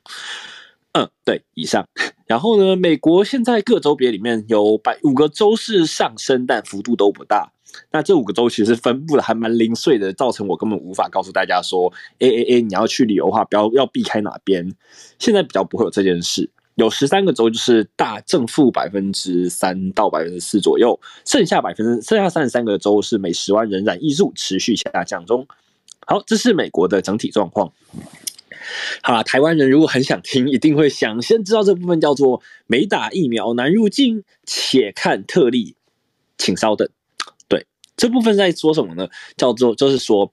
[0.92, 1.86] 嗯，对，以上。
[2.26, 7.52] 然后呢，美国现在各州别里面有百五个州是上升，但幅度都不大。
[7.90, 14.74] 那这五个州其实分布的还蛮零碎的，造成我根本无法告诉大家说，，A A A，，你要去旅游的话，不要要避开哪边。
[15.18, 16.50] 现在比较不会有这件事。
[16.76, 25.46] 有十三个州就是大正负百分之三到百分之四左右，剩下百分之剩下三十三个州是每十万人染疫数持续下降中。
[26.06, 27.72] 好，这是美国的整体状况。
[29.02, 35.76] 好啦，台湾人如果很想听，一定会想先知道这部分叫做没打疫苗难入境，且看特例，
[36.38, 36.88] 请稍等。
[37.48, 37.66] 对，
[37.96, 39.08] 这部分在说什么呢？
[39.36, 40.32] 叫做就是说。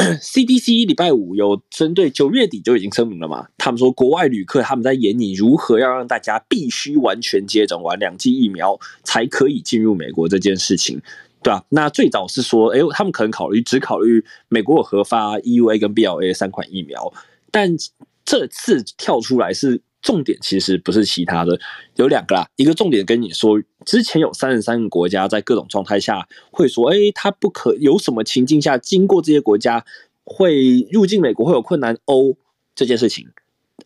[0.22, 3.46] CDC 礼拜五有针对九月底就已经声明了嘛？
[3.58, 11.00] 他们说国外旅客他们在研拟如何要让大家必须完全接种完两剂疫苗才可以进入美国这件事情，
[11.42, 11.64] 对吧、啊？
[11.68, 17.12] 那最早是说，哎，他们可能考虑只考虑美国有核发 EUA 跟 BLA 三款疫苗，
[17.50, 17.76] 但
[18.24, 19.82] 这次跳出来是。
[20.02, 21.60] 重点其实不是其他的，
[21.96, 22.48] 有两个啦。
[22.56, 29.84] 一个重点跟你说，之前有三十三个国家在各种状态下会说，哎，他不可有什么情境下经过这些国家
[30.24, 32.36] 会入境美国会有困难哦
[32.74, 33.28] 这件事情。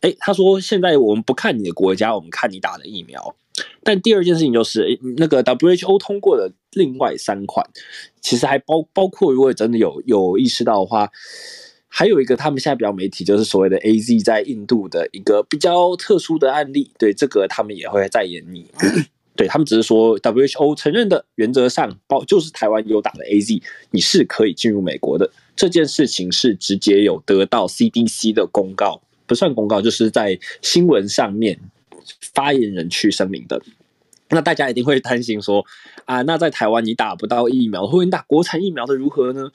[0.01, 3.35] 哎，他说现在我们不看你的国家，我们看你打的疫苗。
[3.83, 7.65] 但第二件事情就是，那个 WHO 通过的另外三款，
[8.21, 11.09] 其实还包包括，如果真的有有意识到的话。
[11.87, 18.67] 还有一个，他们现在比较媒体就是所谓的 AZ 在印度的一个比较特殊的案例，对这个他们也会再研拟。
[19.35, 23.61] 对他们只是说 WHO 承认的原则上，包就是台湾有打的 AZ，
[23.91, 25.29] 你是可以进入美国的。
[25.55, 31.59] 这件事情是直接有得到 CDC 的公告，不算公告，就是在新闻上面
[32.33, 33.61] 发言人去声明的。
[34.29, 35.65] 那大家一定会担心说
[36.05, 39.51] 啊，那在台湾你打不到疫苗，或者你打国产疫苗的如何呢？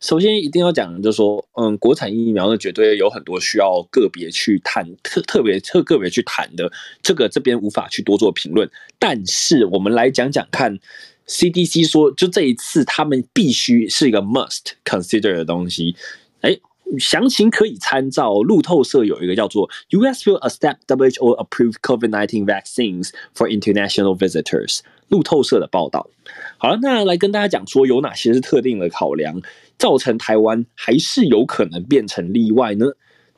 [0.00, 6.70] 首先一定要讲就是说，嗯，国产疫苗呢，绝对有很多需要个别去谈，特特别特个别去谈的，
[7.02, 8.70] 这个这边无法去多做评论。
[8.98, 10.78] 但是我们来讲讲看
[11.26, 15.94] ，CDC 说，就这一次他们必须是一个 must consider 的东西。
[16.40, 16.56] 哎，
[16.98, 26.08] 详情可以参照路透社有一个叫做 US will accept WHO approved COVID-19 vaccines for international visitors 路透社的报道。
[26.58, 29.40] 好了，那来跟大家讲说有哪些是特定的考量。
[29.78, 32.84] 造成台湾还是有可能变成例外呢？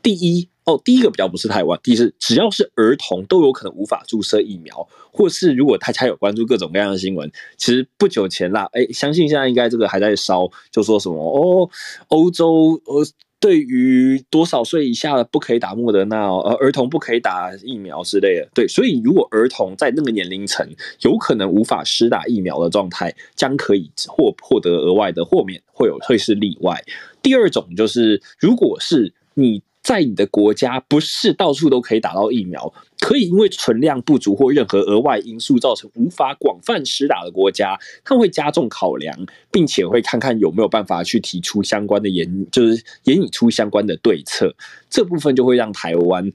[0.03, 11.70] 第一哦，第一个比较不是台湾，第一是只要是儿童都有可能无法注射疫苗，或是如果大家有关注各种各样的新闻，其实不久前啦，哎，相信现在应该这个还在烧，就说什么哦，
[12.09, 13.07] 欧洲呃。
[13.43, 18.49] 对于多少岁以下的不可以打莫德纳，呃，儿童不可以打疫苗之类的。
[18.55, 20.66] 对，所以如果儿童在那个年龄层
[21.01, 26.80] 有可能无法施打疫苗的状态，将可以获获得额外的豁免，会有会是例外。
[27.20, 29.62] 第二种就是，如果是你。
[29.83, 44.55] 在你的国家不是到处都可以打到疫苗，可以因为存量不足或任何额外因素造成无法广泛施打的国家，他会加重考量，并且会看看有没有办法去提出相关的研，就是研拟出相关的对策。
[44.89, 46.33] 这部分就会让台湾，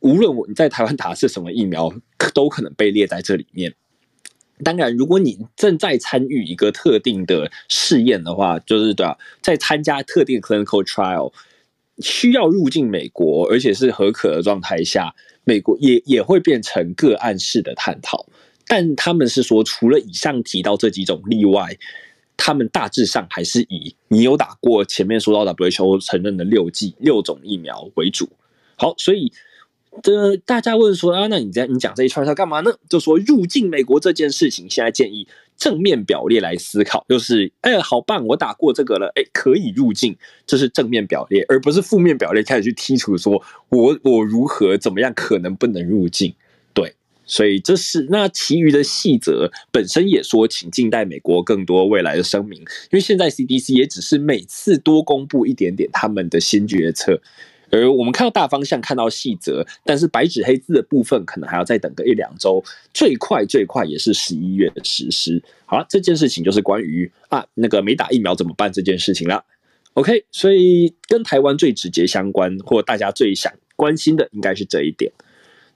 [0.00, 1.90] 无论我你在台湾打的是什么疫苗，
[2.34, 3.74] 都可能被列在这里面。
[4.62, 11.32] 当然，如果你正在参与一个特定的试验的话，就是对啊，在参加特定 clinical trial。
[11.98, 15.14] 需要入境美国，而且是合可的状态下，
[15.44, 18.26] 美国也也会变成个案式的探讨。
[18.66, 21.76] 但他们是说，除了以上提到这几种例外，
[22.36, 28.28] 他们大致上还是以你有打过前面说到 WHO 承认的六剂六种疫苗为主。
[28.76, 29.30] 好，所以
[30.02, 32.72] 这大家问说啊，那你在你讲这一串是干嘛呢？
[32.88, 35.26] 就说入境美国这件事情，现在建议。
[35.56, 46.34] 正面表列来思考，就是哎，好棒，我打过这个了，哎，可以入境，这是正面表列，而不是负面表列开始去剔除说，我我如何怎么样可能不能入境？
[46.72, 46.92] 对，
[47.24, 57.22] 所以这是那其余的细则本身也说，请静待美国更多未来的声明，因为现在 CDC 也只是每次多公布一点点他们的新决策，
[57.74, 62.62] 而我们看到大方向，看到细则，但是白纸黑字的部分可能还要再等个一两周，
[62.92, 65.42] 最快最快也是十一月的实施。
[65.66, 69.44] 好了，这件事情就是关于啊那个没打疫苗怎么办这件事情了。
[69.94, 75.10] OK，所以跟台湾最直接相关，或大家最想关心的应该是这一点。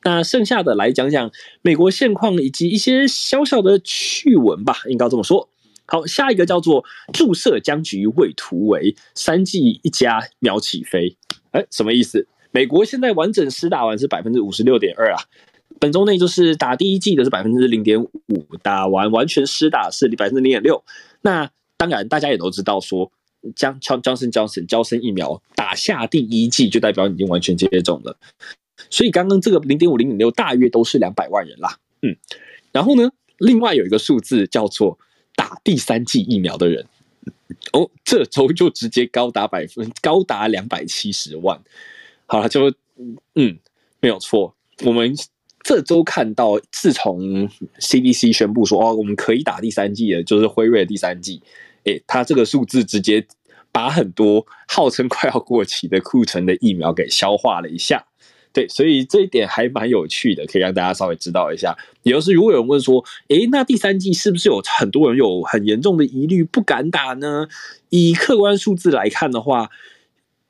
[0.04, 1.32] 那剩下的来讲讲
[1.62, 5.48] 美国现况以及一些小小的趣闻吧，应该这么说。
[5.90, 6.84] 好，下一个叫做
[7.14, 11.16] 注射僵局未突围，三剂一家秒起飞。
[11.52, 12.28] 哎，什么意思？
[12.50, 15.18] 美国现在完整施打完是百分之五十六点二啊，
[15.80, 18.08] 本周内就是打第一剂的是百分之零点五，
[18.62, 20.84] 打完完全施打是百分之零点六。
[21.22, 23.10] 那当然，大家也都知道说，
[23.56, 28.18] 将 Johnson Johnson 娇生疫苗打下第一剂，就代表已经完全接种了。
[28.90, 32.14] 所以刚刚这个零点五、零点六大约都是两百万人啦，嗯，
[32.72, 34.98] 然后呢，另外有一个数字叫做
[35.38, 36.84] 打第三剂疫苗的人，
[37.72, 41.62] 哦，这周就直接高达百分高达两百七十万，
[42.26, 42.68] 好了，就
[43.36, 43.56] 嗯，
[44.00, 44.52] 没有错，
[44.84, 45.14] 我们
[45.62, 51.40] 这周看到，自从 CDC 宣布说哦，我们可以打第三剂了，就是辉瑞的第三剂，
[51.84, 53.24] 诶，它这个数字直接
[53.70, 58.04] 把很多号称快要过期的库存的疫苗给消化了一下。
[58.52, 61.76] 对，所以这一点还蛮有趣的，可以让大家稍微知道一下。
[62.02, 67.46] 也就是，如果有人问说，诶，那第三季是不是有很多人有很严重的疑虑不敢打呢？
[67.90, 69.70] 以客观数字来看的话，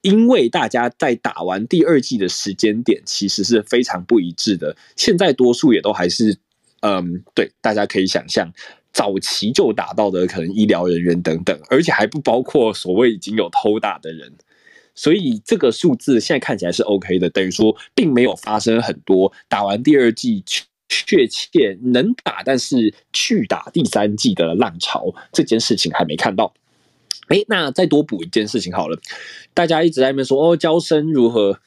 [0.01, 4.77] 因为大家在打完第二季的时间点其实是非常不一致的。
[4.97, 6.37] 现在多数也都还是，
[6.81, 8.51] 嗯，对，大家可以想象，
[8.93, 14.33] 早期就打到的可能医疗人员等等，而且还不包括所谓已经有偷打的人。
[14.99, 20.43] 所以这个数字现在看起来是 OK 的，等于说并没有发生很多打完第二季
[20.89, 26.53] 确切能打，但是去打第三季的浪潮，这件事情还没看到。
[27.29, 28.99] 哎，那再多补一件事情好了，
[29.55, 31.61] 大家一直在那边说哦，娇生如何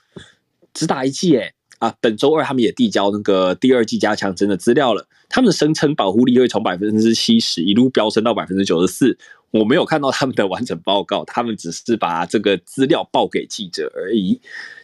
[0.73, 1.37] 只打一季？
[1.37, 9.17] 哎啊，本周二他们也递交那个第二季加强针的资料了，他们声称保护力会从百分之七十一路飙升到百分之九十四。
[9.51, 14.39] 我没有看到他们的完整报告，他们只是把这个资料报给记者而已。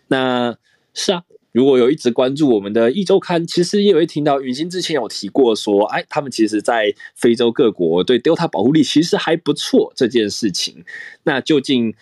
[0.07, 0.57] 那
[0.93, 1.23] 是啊，
[1.53, 10.83] 如果有一直关注我们的《一周刊》，其实也会听到允欣之前有提过说，哎，他们其实在非洲各国对 Delta 保护力其实还不错这件事情。
[11.23, 11.93] 那究竟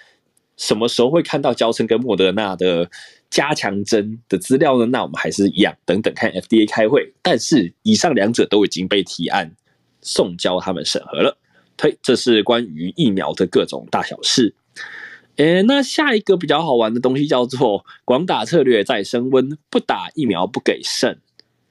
[0.58, 2.90] 什么时候会看到娇生跟莫德纳的
[3.36, 4.86] 加强针的资料呢？
[4.86, 7.12] 那我们还是一样，等等看 FDA 开会。
[7.22, 9.52] 但是以上两者都已经被提案
[10.02, 11.38] 送交他们审核了。
[11.76, 14.56] 推，这是关于疫苗的各种大小事。
[15.36, 21.20] 诶，那下一个比较好玩的东西叫做广打策略在升温，不打疫苗不给肾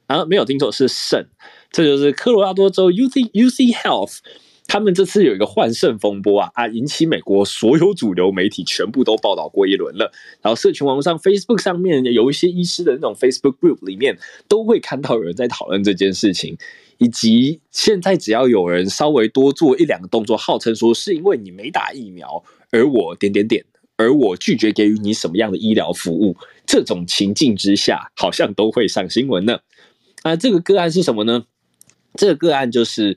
[0.05, 1.27] 啊，没有听错，是肾。
[1.71, 4.19] 这就是科罗拉多州 UC UC Health。
[4.67, 10.11] 他们这次有一个换肾风波啊啊，引起美国所有主流媒体全部都报道过一轮了。
[10.41, 16.57] 然后社群网上 Facebook 上面有一些医师的那种 Facebook group 里面，都会看到有人在讨论这件事情，
[16.97, 23.63] 以及现在只要有人稍微多做一两个动作，号称说是因为你没打疫苗，而我点点点，
[23.97, 26.35] 而我拒绝给予你什么样的医疗服务，
[26.65, 29.59] 这种情境之下，好像都会上新闻呢。
[30.23, 31.45] 啊，这个个案是什么呢？
[32.15, 33.15] 这个个案就是。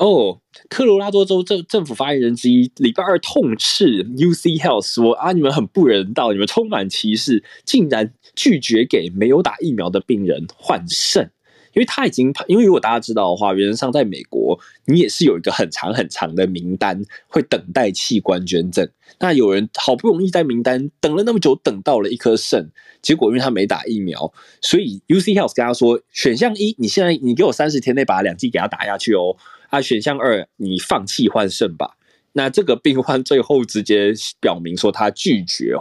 [0.00, 0.40] 哦，
[0.70, 11.30] 科罗拉多州政政府发言人之一礼拜二痛斥 UC Health 说啊，你们很不人道，你们充满歧视，竟然拒绝给没有打疫苗的病人换肾。
[11.74, 18.88] 因为他已经，因为如果大家知道的话，原则上在美国，你也是有一个很长很长的名单，会等待器官捐赠。
[19.18, 22.72] 那有人好不容易在名单等了那么久，等到了一颗肾，
[23.02, 24.32] 结果因为他没打疫苗，
[24.62, 29.36] 所以 UC Health 跟他说，选项一，你现在你给我三十天内把两剂给他打下去哦。
[29.70, 31.96] 啊，选项二，你放弃换肾吧。
[32.32, 35.74] 那这个病患最后直接表明说他拒绝，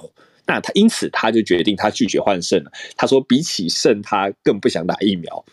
[0.48, 2.72] 那他因此他就决定他拒绝换肾了。
[2.96, 5.46] 他说比起肾，他更不想打疫苗。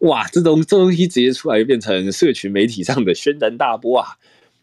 [0.00, 4.16] 哇，这种这东西直接出来就变成社群媒体上的轩然大波啊！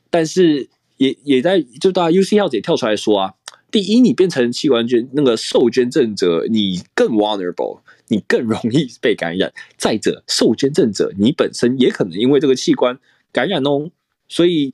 [0.09, 3.33] 但是也也在就大家 UC Health 也跳出来说啊，
[3.69, 7.81] 第一，你变成器官捐那个受捐赠者，你更 vulnerable。
[8.07, 9.51] 你更容易被感染。
[9.77, 12.99] 再者，受捐赠者你本身也可能因为这个器官。
[13.35, 13.91] 感染哦，
[14.29, 14.71] 所以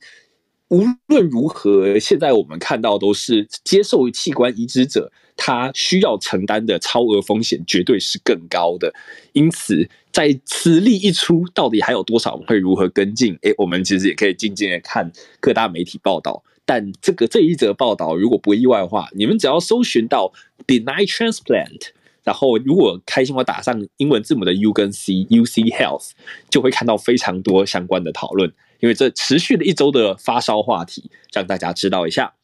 [0.68, 8.94] 无论如何，现在我们看到都是接受器官移植者，他需要承担的超额风险绝对是更高的。
[9.32, 13.36] 因此，在此例一出，到底还有多少会如何跟进？
[13.42, 15.10] 诶，我们其实也可以静静的看
[15.40, 16.44] 各大媒体报道。
[16.64, 20.32] 但这个这一则报道，如果不意外的话，你们只要搜寻到
[20.68, 21.88] “deny transplant”。
[22.24, 26.10] 然后如果开心我打上英文字母的 U 跟 C，UC Health
[26.48, 32.34] 就会看到非常多相关的讨论，因为这持续了一周的发烧话题，让大家知道一下。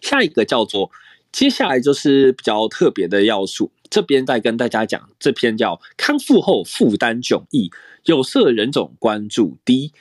[0.00, 0.90] 下一个叫做，
[1.32, 7.70] 接下来就是比较特别的要素，这边再跟大家讲，这篇叫康复后负担迥异，
[8.04, 9.92] 有色人种关注低，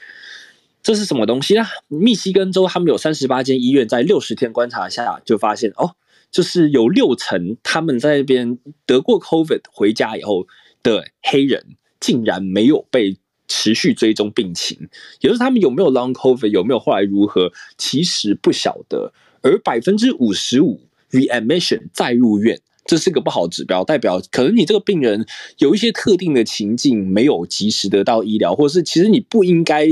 [0.84, 1.65] 这是什么东西呢？
[1.88, 5.95] 密西根州他们有三十八间医院，在六十天观察下就发现，哦，
[6.38, 10.45] 就是有六成他们在那边得过 COVID 回家以后
[10.83, 11.65] 的黑人，
[11.99, 13.17] 竟然没有被
[13.47, 14.77] 持续追踪病情，
[15.19, 19.11] 也就是他们有没有 Long COVID，有没有后来如何，其实不晓得。
[19.41, 25.25] 而百分之五十五 readmission 再入院，这是个不好指标，代表可能你这个病人
[25.57, 29.88] 有一些特定的情境没有及时得到医疗，或者是其实你不应该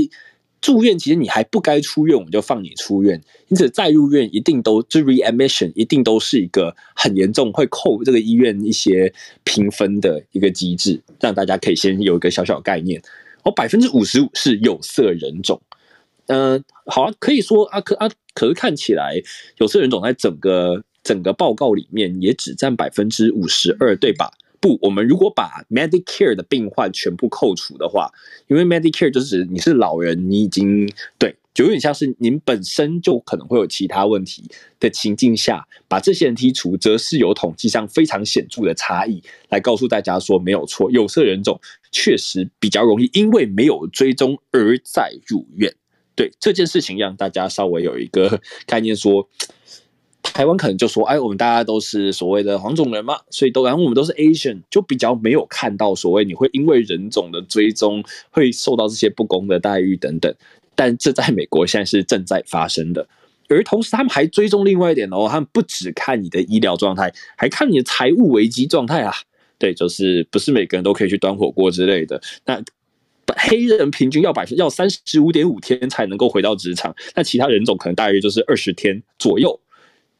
[0.60, 3.22] 住院，其实你还不该出院，我们就放你出院。
[3.48, 9.12] 因此再入院一定都这 readmission 一定都是一个很严重，会扣这个医院一些
[9.44, 13.00] 评分的一个机制，让大家可以先有一个小小概念。
[13.44, 15.60] 哦百分之五十五是有色人种。
[16.26, 19.22] 嗯、好啊，可以说啊，可啊，可是看起来
[19.58, 24.32] 有色人种在整个整个报告里面也只占百分之五十二，对吧？
[24.60, 28.12] 不，我们如果把 Medicare 的病患全部扣除的话，
[28.48, 34.44] 因为 Medicare 就是指你是老人，你已经对，就有点像是您本身就可能会有其他问题
[34.80, 41.60] 的情境下，把这些人剔除，则是有统计上非常显著的差异，来告诉大家说没有错，有色人种
[41.92, 45.74] 确实比较容易因为没有追踪而再入院。
[46.14, 49.28] 对这件事情，让大家稍微有一个 概念说，
[50.32, 60.34] 台湾可能就说，哎，我们大家都是所谓的黄种人嘛，所以都然后我们都是 Asian，就比较没有看到所谓你会因为人种的追踪会受到这些不公的待遇等等。
[60.74, 63.08] 但这在美国现在是正在发生的，
[63.48, 69.14] 而同时他们还追踪另外一点哦，他们不只看你的医疗状态，还看你的财务危机状态啊。
[69.58, 72.20] 对，就是不是每个人都可以去端火锅之类的。
[72.44, 72.62] 那
[73.38, 79.58] 黑人平均要百分要三十五点五天才能够回到职场，那其他人种可能大约就是二十天左右。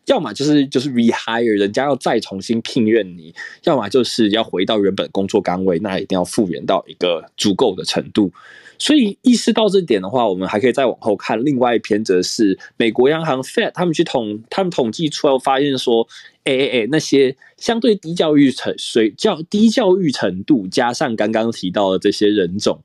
[0.06, 3.32] 要么就是就是 rehire，人家要再重新聘任你；
[3.64, 8.32] 要么就是要回到原本工作岗位，那一定要复原到一个足够的程度。
[8.78, 11.42] 所以意识到这点的话，我们还可以再往后看。
[11.44, 16.06] 另外一篇则是美国央行 Fed 他们去统他们统计出来发现说，
[16.44, 22.80] 哎哎哎，那些相对低教育程水教低教育程度，加上刚刚提到的这些人种。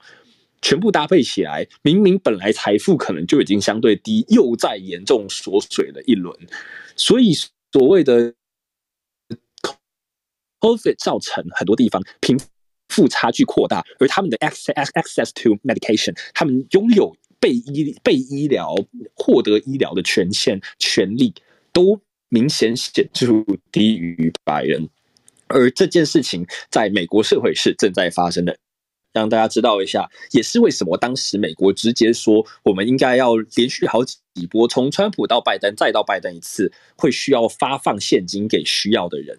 [0.64, 6.32] 全部搭配起来，明明本来财富可能就已经相对低，又再严重缩水了一轮。
[7.02, 8.36] 所以所谓的
[10.60, 12.40] COVID 造成很多地方贫
[12.90, 18.76] 富差距扩大，而他们的 access access to medication，他们拥有被医被医疗
[19.16, 21.34] 获得医疗的权限权利，
[21.74, 22.00] 都
[22.30, 24.88] 明显显著低于白人。
[25.48, 28.56] 而这件事情在美国社会是正在发生的。
[29.14, 34.18] 让大家知道一下，也是为什么当时美国直接说我们应该要连续好几
[34.50, 39.38] 波，从川普到拜登再到拜登一次，会需要发放现金给需要的人。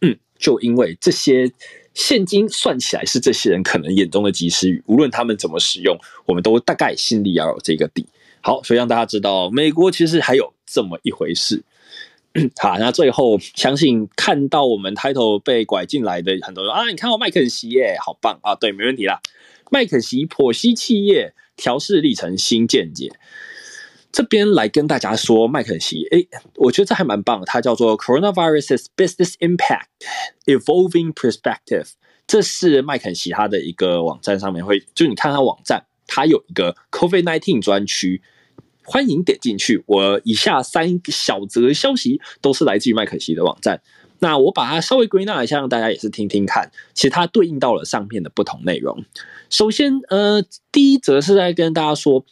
[0.00, 1.52] 嗯，就因为这些
[1.92, 8.06] 现金算起来是这些人可能眼中的及时雨，无论他们怎么使用，我们都大概心里要有这个底。
[8.42, 11.62] 好，所以让大家知道，美国其实还有这么一回事。
[12.62, 18.54] 好，那最后相信看到我们 title 被拐进来的很多人啊，你看到麦肯锡耶，好棒啊！
[18.54, 19.20] 对，没问题啦。
[19.70, 23.10] 麦肯锡剖析企业调试历程新见解，
[24.12, 29.88] 这边来跟大家说，麦肯锡，诶，我觉得这还蛮棒，它叫做 Coronavirus Business Impact
[30.46, 31.88] Evolving Perspective，
[32.28, 38.22] 这是麦肯锡它的一个网站上面会，就你看它网站，它有一个 COVID-19 专区。
[38.90, 39.84] 欢迎点进去。
[39.86, 43.80] 我以下三小则消息都是来自于麦肯锡的网站。
[44.18, 46.72] 那我把它稍微归纳一下，让大家也是听听看。
[46.92, 49.04] 其实它对应到了上面的不同内容。
[49.48, 52.26] 首先，呃，第一则是在跟大家说，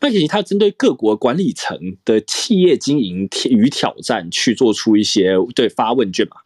[0.00, 6.38] 麦肯锡它针对各国管理层的企业经营与挑战去做出一些对发问卷嘛。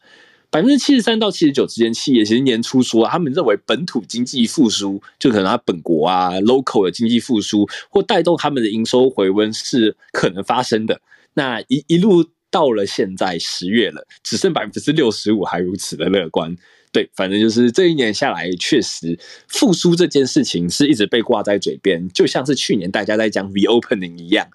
[0.56, 10.98] 百分之七十三到七十九之间，企业其实年初说，他们认为本土经济复苏，就可能他本国啊 local 的经济复苏，或带动他们的营收回温是可能发生的。
[11.34, 16.56] 那一一路到了现在十月了，只剩百分之六十五还如此的乐观。
[16.90, 19.18] 对，反正就是这一年下来，确实
[19.48, 24.48] 复苏这件事情是一直被挂在嘴边，就像是去年大家在讲 reopening 一样。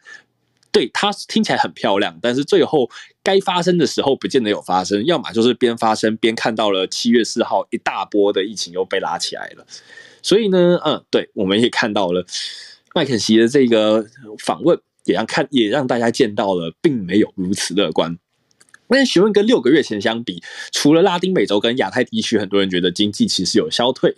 [0.71, 2.89] 对，它听起来很漂亮，但是最后
[3.23, 9.65] 该发生的时候不见得有发生，要么就是边发生边看到了七月四号一大波的疫情又被拉起来了。
[10.23, 12.25] 所以呢，嗯，对，我们也看到了
[12.93, 14.05] 麦肯锡的这个
[14.39, 18.17] 访问，也让看也让大家见到了，并没有如此乐观。
[18.87, 24.13] 但询问跟六个月前相比，除了拉丁美洲跟亚太地区，很多人觉得经济其实有消退，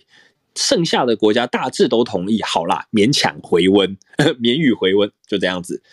[0.56, 3.96] 剩下的国家大致都同意，好啦，勉强回温，
[4.40, 5.84] 免予回温，就这样子。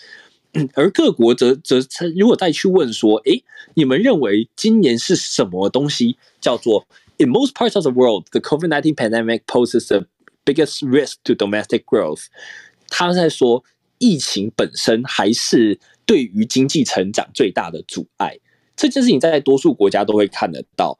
[0.74, 1.80] 而各国则则
[2.16, 3.44] 如果再去问说，诶，
[3.74, 6.86] 你们认为今年是什么东西叫做
[7.18, 10.06] In most parts of the world, the COVID-19 pandemic poses the
[10.44, 12.24] biggest risk to domestic growth。
[12.88, 13.62] 他在说，
[13.98, 18.38] 疫情本身还是对于经济成长最大的阻碍。
[18.74, 20.98] 这件事情在多数国家都会看得到，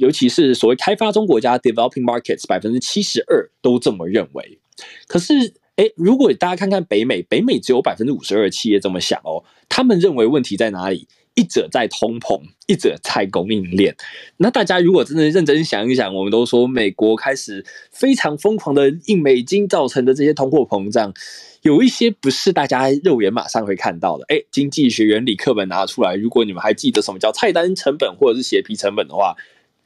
[0.00, 4.60] 尤其是所谓开发中国家 （developing markets），百分之七十二都这么认为。
[5.06, 11.06] 可是，诶，如果大家看看北美，北美只有百分之五十二的企业这么想哦，他们认为问题在哪里？
[11.34, 13.96] 一者在通膨，一者在供应链。
[14.38, 21.14] 那大家如果真的认真想一想，我们都说美国开始非常疯狂的印美金造成的这些通货膨胀，
[21.62, 24.24] 有一些不是大家肉眼马上会看到的。
[24.30, 29.36] 诶，经济学原理课本拿出来，如果你们还记得什么叫菜单成本或者是鞋皮成本的话，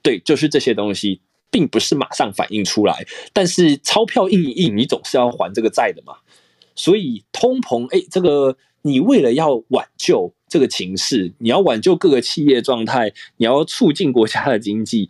[0.03, 1.21] 对，就是这些东西，
[1.53, 3.07] 并不是马上反映出来。
[3.33, 6.15] 但是钞票印一印，你总是要还这个债的嘛。
[6.75, 10.35] 所以通膨，诶，这个你为了要挽救。
[10.49, 15.09] 这个情势，你要挽救各个企业状态，你要促进国家的经济，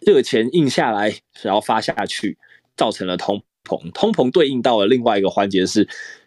[0.00, 2.38] 热 钱印下来，然后发下去，
[2.74, 3.90] 造成了通膨。
[3.90, 5.86] 通膨对应到了另外一个环节是，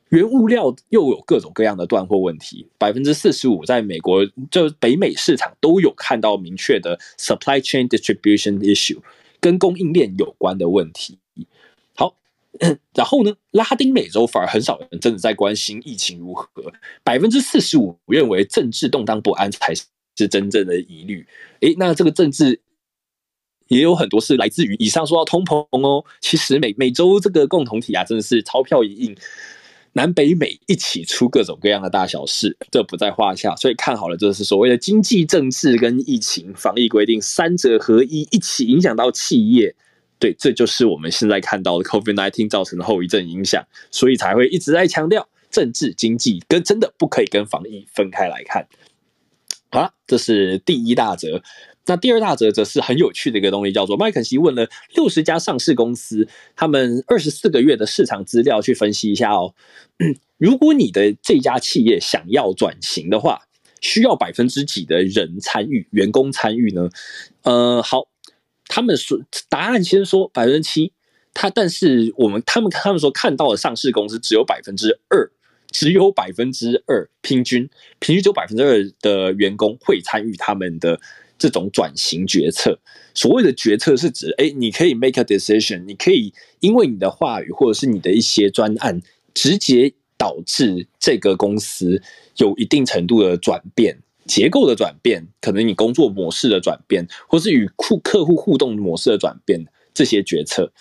[0.10, 2.68] 原物料又有各种各样的断货问题。
[2.78, 9.00] 百分之四十五在美国，就北美市场都有看到明确的 supply chain distribution issue，
[9.46, 11.20] 跟供应链有关的问题。
[11.94, 12.16] 好
[12.96, 16.50] 然后呢，拉丁美洲反而很少人真的在关心疫情如何，
[17.04, 21.28] 百分之四十五认为政治动荡不安才是真正的疑虑。
[21.60, 22.60] 诶，那这个政治
[23.68, 26.04] 也有很多是来自于以上说到通膨哦。
[26.22, 29.16] 其实美美洲这个共同体啊，真的是钞票一印，
[29.98, 33.56] 南北美一起出各种各样的大小事，这不在话下。
[33.56, 39.74] 所以看好了，就是所谓的经济、政治跟疫情防疫规定三者合一，一起影响到企业。
[40.20, 48.68] 对，这就是我们现在看到的 COVID-19 造成的后遗症影响，所以才会一直在强调政治经济跟真的不可以跟防疫分开来看。
[49.72, 51.42] 好了，这是第一大则。
[51.86, 59.54] 那第二大则则是很有趣的一个东西，叫做麦肯锡问了六十家上市公司，他们二十四个月的市场资料去分析一下哦。
[60.38, 63.42] 如果你的这家企业想要转型的话，
[63.82, 66.90] 需要百分之几的人参与，员工参与呢？
[67.44, 68.08] 呃，好。
[68.68, 70.92] 他们说答案先说百分之七，
[71.36, 75.30] 他但是我们他们他们说看到的上市公司只有百分之二，
[75.70, 81.00] 只有百分之二平均平均只有百分之二的员工会参与他们的
[81.38, 82.80] 这种转型决策。
[83.14, 89.02] 所谓的决策是指，哎，你可以 make a decision，你可以因为你的话语或者是你的一些专案，
[89.34, 92.02] 直接导致这个公司
[92.38, 93.98] 有一定程度的转变。
[94.26, 99.64] 结构的转变，可能你工作模式的转变，或是与客客户互动模式的转变，
[99.94, 100.72] 这些决策。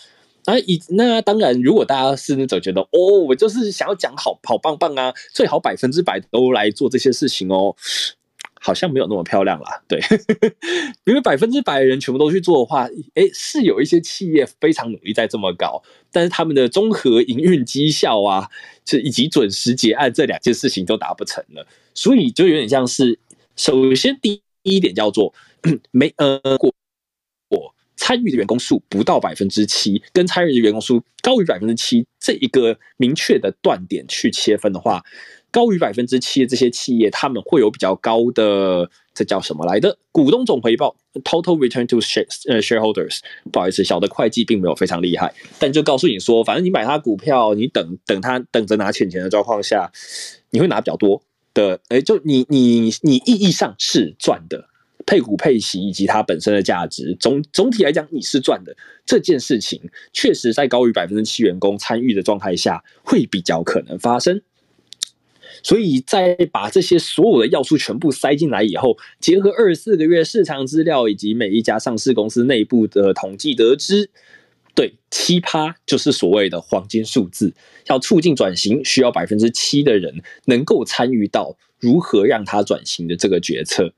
[0.46, 7.76] 啊，以那当然，如果大家是那种觉得哦，我就是想要讲好好棒棒啊，最好百分之百都来做这些事情哦，
[8.64, 9.82] 好像没有那么漂亮啦。
[9.86, 10.00] 对，
[11.04, 18.48] 因为百分之百的人全部都去做的话，诶，是有一些企业非常努力在这么搞，但是他们的综合营运绩效啊，
[18.82, 23.18] 这以及准时结案这两件事情都达不成了，所以就有点像是。
[23.56, 25.32] 首先，第一点叫做
[25.92, 26.74] 没呃过
[27.50, 35.04] 我参与的员工数不到百分之七，跟参与的员工数高于百分之七这一个明确的断点去切分的话，
[35.54, 43.20] 高于百分之七的这些企业，他们会有比较高的这叫什么来的股东总回报 （total return to share 呃 shareholders）。
[43.52, 49.92] 不好意思，小的会计并没有非常厉害，但就告诉你说，反正你买他股票，你等等他等着拿钱钱的状况下，
[50.50, 51.22] 你会拿比较多。
[51.54, 54.68] 的，哎，就你你你意义上是赚的，
[55.06, 58.76] 配股配息以及它本身的价值，总总体来讲你是赚的。
[59.06, 59.80] 这件事情
[60.12, 64.42] 确实在高于百分之七员工参与的状态下，会比较可能发生。
[65.64, 74.10] 所以在把这些所有的要素全部塞进来以后，结合二十四个月市场资料以及每一家上市公司内部的统计得知。
[74.74, 77.54] 对，七趴就是所谓的黄金数字。
[77.86, 83.92] 要促进转型，需要百分之七的人能够参与到如何让它转型的这个决策，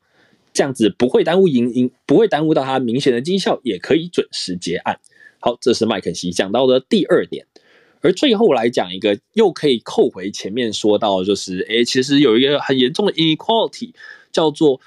[0.53, 5.01] 这样子不会耽误营营，不会耽误到它明显的绩效，也可以准时结案。
[5.41, 7.47] 好，这是麦肯锡讲到的第二点。
[8.07, 13.93] 而最后来讲一个，又可以扣回前面说到，就是诶，其实有一个很严重的 inequality，
[14.31, 14.81] 叫做。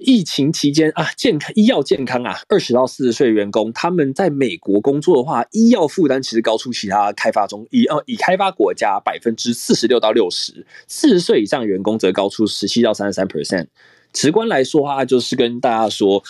[0.00, 13.66] 疫情期间啊，健康医药健康啊，二十到四十岁员工他们在美国工作的话，医药负担其实高出其他开发中以呃已开发国家百分之四十六到六十，四十岁以上员工则高出十七到三十三 percent。
[14.12, 16.22] 直观来说啊，就是跟大家说，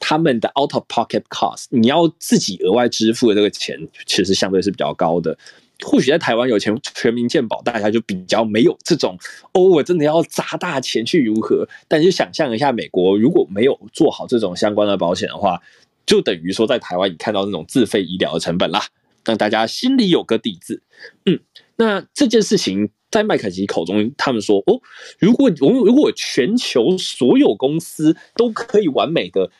[0.00, 5.38] 他们的 out of pocket cost，你要自己额外支付的这个钱，其实相对是比较高的。
[5.82, 9.16] 或许在台湾有钱全民健保，大家就比较没有这种
[9.54, 11.66] 哦，我真的要砸大钱去如何？
[11.88, 15.62] 但是想象一下，美国如果没有做好这种相关的保险的话，
[16.04, 18.82] 就等于说在台湾你看到那种自费医疗的成本啦，
[19.24, 20.82] 让大家心里有个底子。
[21.24, 21.40] 嗯，
[21.76, 24.82] 那这件事情在麦肯锡口中，他们说哦，
[25.18, 29.50] 如果我如果全球所有公司都可以完美的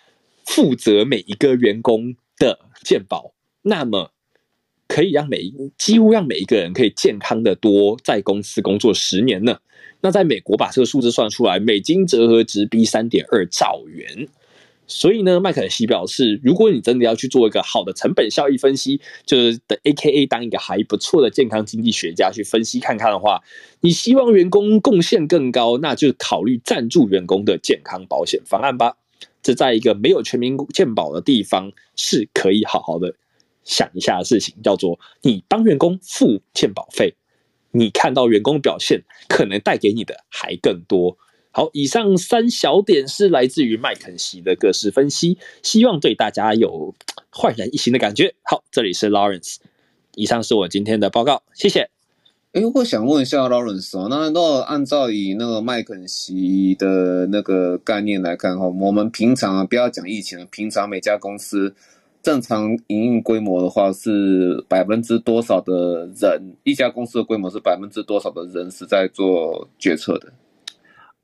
[0.51, 3.33] 负责每一个员工的健保，
[3.63, 4.11] 那么。
[4.93, 9.61] 可以让每一几乎让每一个人可以健康的多在公司工作十年呢？
[10.01, 14.27] 那在美国把这个数字算出来，美金折合值逼三点二兆元。
[14.89, 23.41] 所以呢，麦肯锡表示，如果你真的要去做一个好的成本效益分析，就是的 AKA 当一个还不错的健康经济学家去分析看看的话，
[23.83, 28.97] 你希望员工贡献更高，那就考虑赞助员工的健康保险方案吧。
[29.55, 33.15] 在一个没有全民健保的地方是可以好好的。
[33.63, 37.15] 想一下的事情叫做，你帮员工付健保费，
[37.71, 41.17] 你看到员工表现可能带给你的还更多。
[41.53, 46.95] 好，以上三小点是来自于麦肯锡的各式分析，希望对大家有
[47.29, 48.35] 焕然一新的感觉。
[48.43, 49.57] 好，这里是 Lawrence，
[50.15, 52.00] 以上是我今天的报告，谢谢。
[52.53, 61.75] 哎，我想问一下 Lawrence 哦，那如果按照以那个麦肯锡的那个概念来看哈，我们平常啊，不要讲疫情，平常每家公司。
[62.23, 66.57] 正常营运规模的话是百分之多少的人？
[66.65, 70.33] 一家公司的规模是百分之多少的人是在做决策的？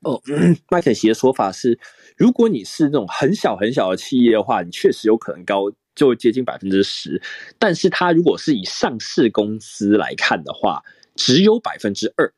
[0.02, 0.22] 哦，
[0.70, 1.76] 麦肯锡的说法是，
[2.16, 5.64] 如果你是那种很小很小的企业的话，你确实有可能高，
[5.96, 7.20] 就接近百分之十。
[7.58, 10.82] 但是它如果是以上市公司来看的话，
[11.16, 12.32] 只有百分之二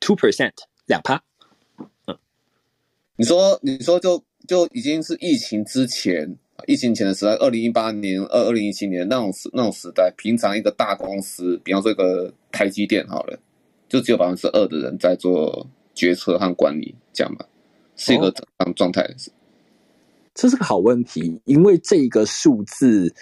[0.00, 0.52] ，two percent，
[0.86, 1.22] 两趴。
[2.06, 2.18] 嗯，
[3.16, 6.36] 你说，你说就就已经是疫情之前。
[6.68, 13.36] 疫情前的时代，二零一八年、二二零一七年那种时那种时代，平常一个大公司，比方说一个台积电好了，
[13.88, 17.44] 就只有百分之二的人在做决策和管理，这样吧，
[17.96, 19.02] 是一个怎样状态？
[19.02, 19.14] 哦，
[20.32, 23.12] 这是个好问题，因为这个数字，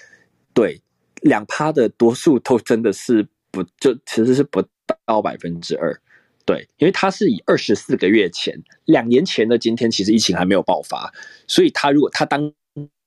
[0.52, 0.82] 对
[1.22, 4.62] 两趴的多数都真的是不就其实是不
[5.06, 6.00] 到百分之二，
[6.44, 11.12] 对，因为它是以二十四个月前两年前的今天，其实疫情还没有爆发，
[11.46, 12.52] 所以他如果他当。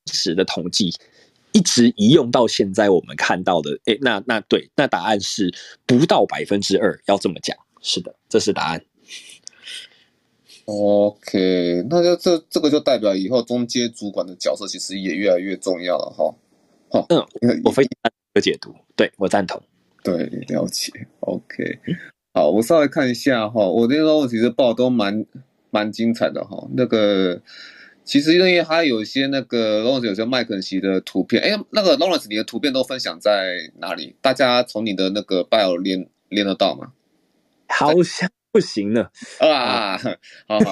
[0.07, 0.93] 时的统计
[1.51, 5.51] 一直移用到现在，我们看到的，诶，那那对，那答案是
[5.87, 8.85] 不到百分之二，要这么讲，是的，这是答案。
[10.65, 16.35] OK，那就这这个就代表以后中阶主管的角色其实也越来越重要了哈。
[16.91, 17.91] 好，嗯，我非常
[18.35, 19.59] 的解读，对，我赞同，
[20.05, 20.93] 对，了解。
[21.19, 21.79] OK，
[22.33, 25.25] 好，我稍微看一下哈，我那时候其实报都蛮
[25.71, 27.41] 蛮精彩的哈，那个。
[28.07, 34.15] 其实因为还有一些那个 Lawrence 有些麦肯锡的图片，哎，那个 Lawrence 你的图片都分享在哪里？
[34.21, 36.91] 大家从你的那个 bio 连连得到吗？
[37.67, 39.09] 好像不行呢。
[39.39, 39.97] 啊，
[40.47, 40.71] 好 好。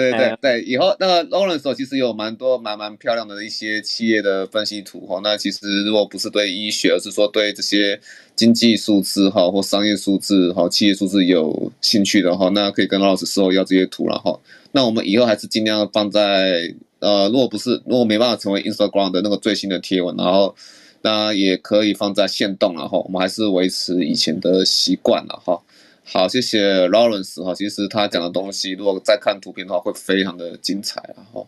[0.00, 5.20] 对对对对，以后那个 Lawrence 其实有蛮多蛮蛮漂亮的一些企业的分析图哈。
[5.22, 7.98] 那其实如果不是对医学，而是说对这些
[8.34, 14.38] 经济数字哈或商业数字哈、企业数字有兴趣的话，那可以跟 Lawrence 事后要这些图了哈。
[14.72, 20.54] 那我们以后还是尽量放在呃，如果不是如果没办法成为 Instagram 的那个最新的贴文，然后
[21.02, 22.98] 那也可以放在线动了哈。
[22.98, 25.62] 我们还是维持以前的习惯了哈。
[26.08, 27.52] 好，谢谢 Lawrence 哈。
[27.52, 31.18] 其实他讲的东西，如果再看图片的话，会非常的精彩啊。
[31.32, 31.44] 哈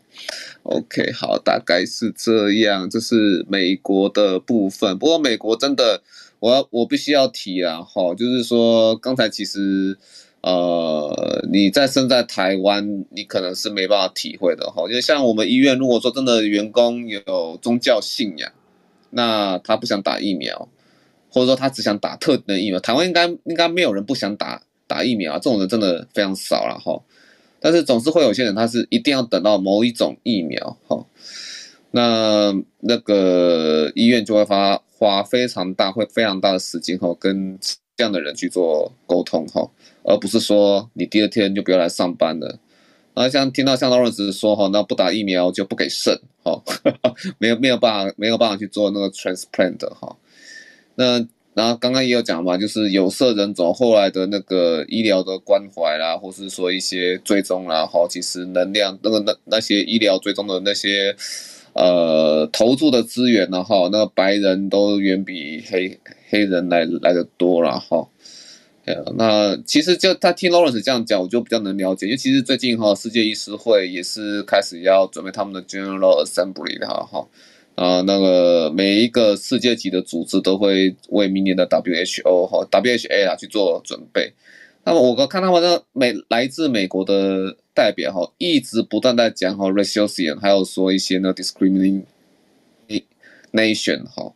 [0.65, 2.91] ，OK，好，大概是这样。
[2.91, 4.99] 这是美国的部分。
[4.99, 6.03] 不过美国真的，
[6.41, 7.81] 我要我必须要提啊。
[7.83, 9.97] 哈，就是说刚才其实
[10.41, 14.83] 呃，你在身在台湾，你可能是没办法体会的哈。
[14.89, 18.51] 因为像我们医院，如果说真的员工有宗教信仰，
[19.11, 20.69] 那他不想打疫苗。
[21.31, 27.01] 或者说他只想打特定的疫苗，台湾应该应该没有人不想打打疫苗啊，这种人真的非常少了哈。
[27.61, 31.05] 但是总是会有些人，他是一定要等到某一种疫苗哈，
[31.91, 37.59] 那那个医院就会花花非常大会非常大的时间哈，跟
[37.97, 39.69] 这样的人去做沟通哈，
[40.05, 42.59] 而不是说你第二天就不要来上班了。
[43.15, 46.63] 那像听到像 Lawrence 说哈，那不打疫苗就不给肾哈，
[47.39, 50.17] 没有没有办法没有办法去做那个 transplant 哈。
[50.99, 61.15] 那然后刚刚也有讲嘛，就是有色人种后来的那个医疗的关怀啦，或是说一些追踪啦，哈，其实能量那个那那些医疗追踪的那些
[61.73, 65.99] 呃投注的资源呢，哈，那个白人都远比黑
[66.31, 68.09] 黑人来来的多了哈。
[69.16, 77.27] 那其实就他听 Lawrence 这样讲，我就比较能了解，因为其实最近哈世界医师会也是开始要准备他们的 General Assembly 的哈，
[77.79, 84.33] 啊那个每一个世界级的组织都会为明年的 WHO 哈 WHA 啊去做准备。
[84.85, 92.03] 那么我看他们的美来自美国的代表哈，一直不断在讲哈 racism，还有说一些呢 discrimination
[94.07, 94.33] 哈。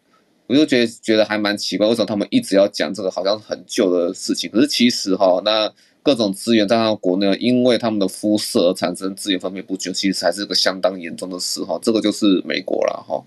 [0.47, 4.51] 我就觉得觉得还蛮奇怪，为什么他们一直要讲这个好像很旧的事情？
[4.51, 11.79] 可是其实哈，那各种资源在他们国内，因为他们的肤色而产生资源分配不均，其实还是个相当严重的事哈。
[11.83, 13.23] 这个就是美国了哈，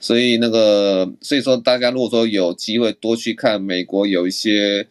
[0.00, 4.86] 所以那个所以说大家如果说有机会多去看美国有一些。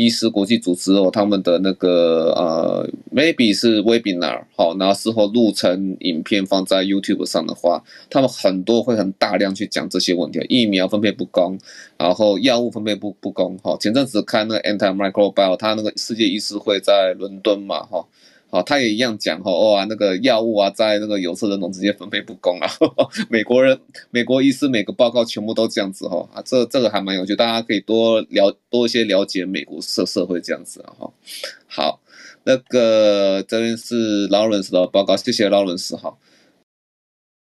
[0.00, 11.58] 医师国际组织哦，他们的那个呃，maybe 是 webinar 好，然后事后录成影片放在 YouTube 上的话，他们很多会很大量去讲这些问题，疫苗分配不公，
[11.98, 13.76] 然后药物分配不不公哈。
[13.78, 18.06] 前阵子看那个 Antimicrobial，他那个世界医师会在伦敦嘛哈。
[18.50, 22.68] 好，他也一样讲哈，哇，那个药物啊，在那个有色人种之间分配不公啊，
[23.30, 23.78] 美国人、
[24.10, 31.12] 美国医师每个报告全部都这样子哈，啊，这这个还蛮有趣，大家可以多了多一些了解美国社社会这样子啊哈。
[31.68, 32.00] 好，
[32.44, 36.16] 那个这边是劳伦斯的报告，谢谢劳伦斯哈。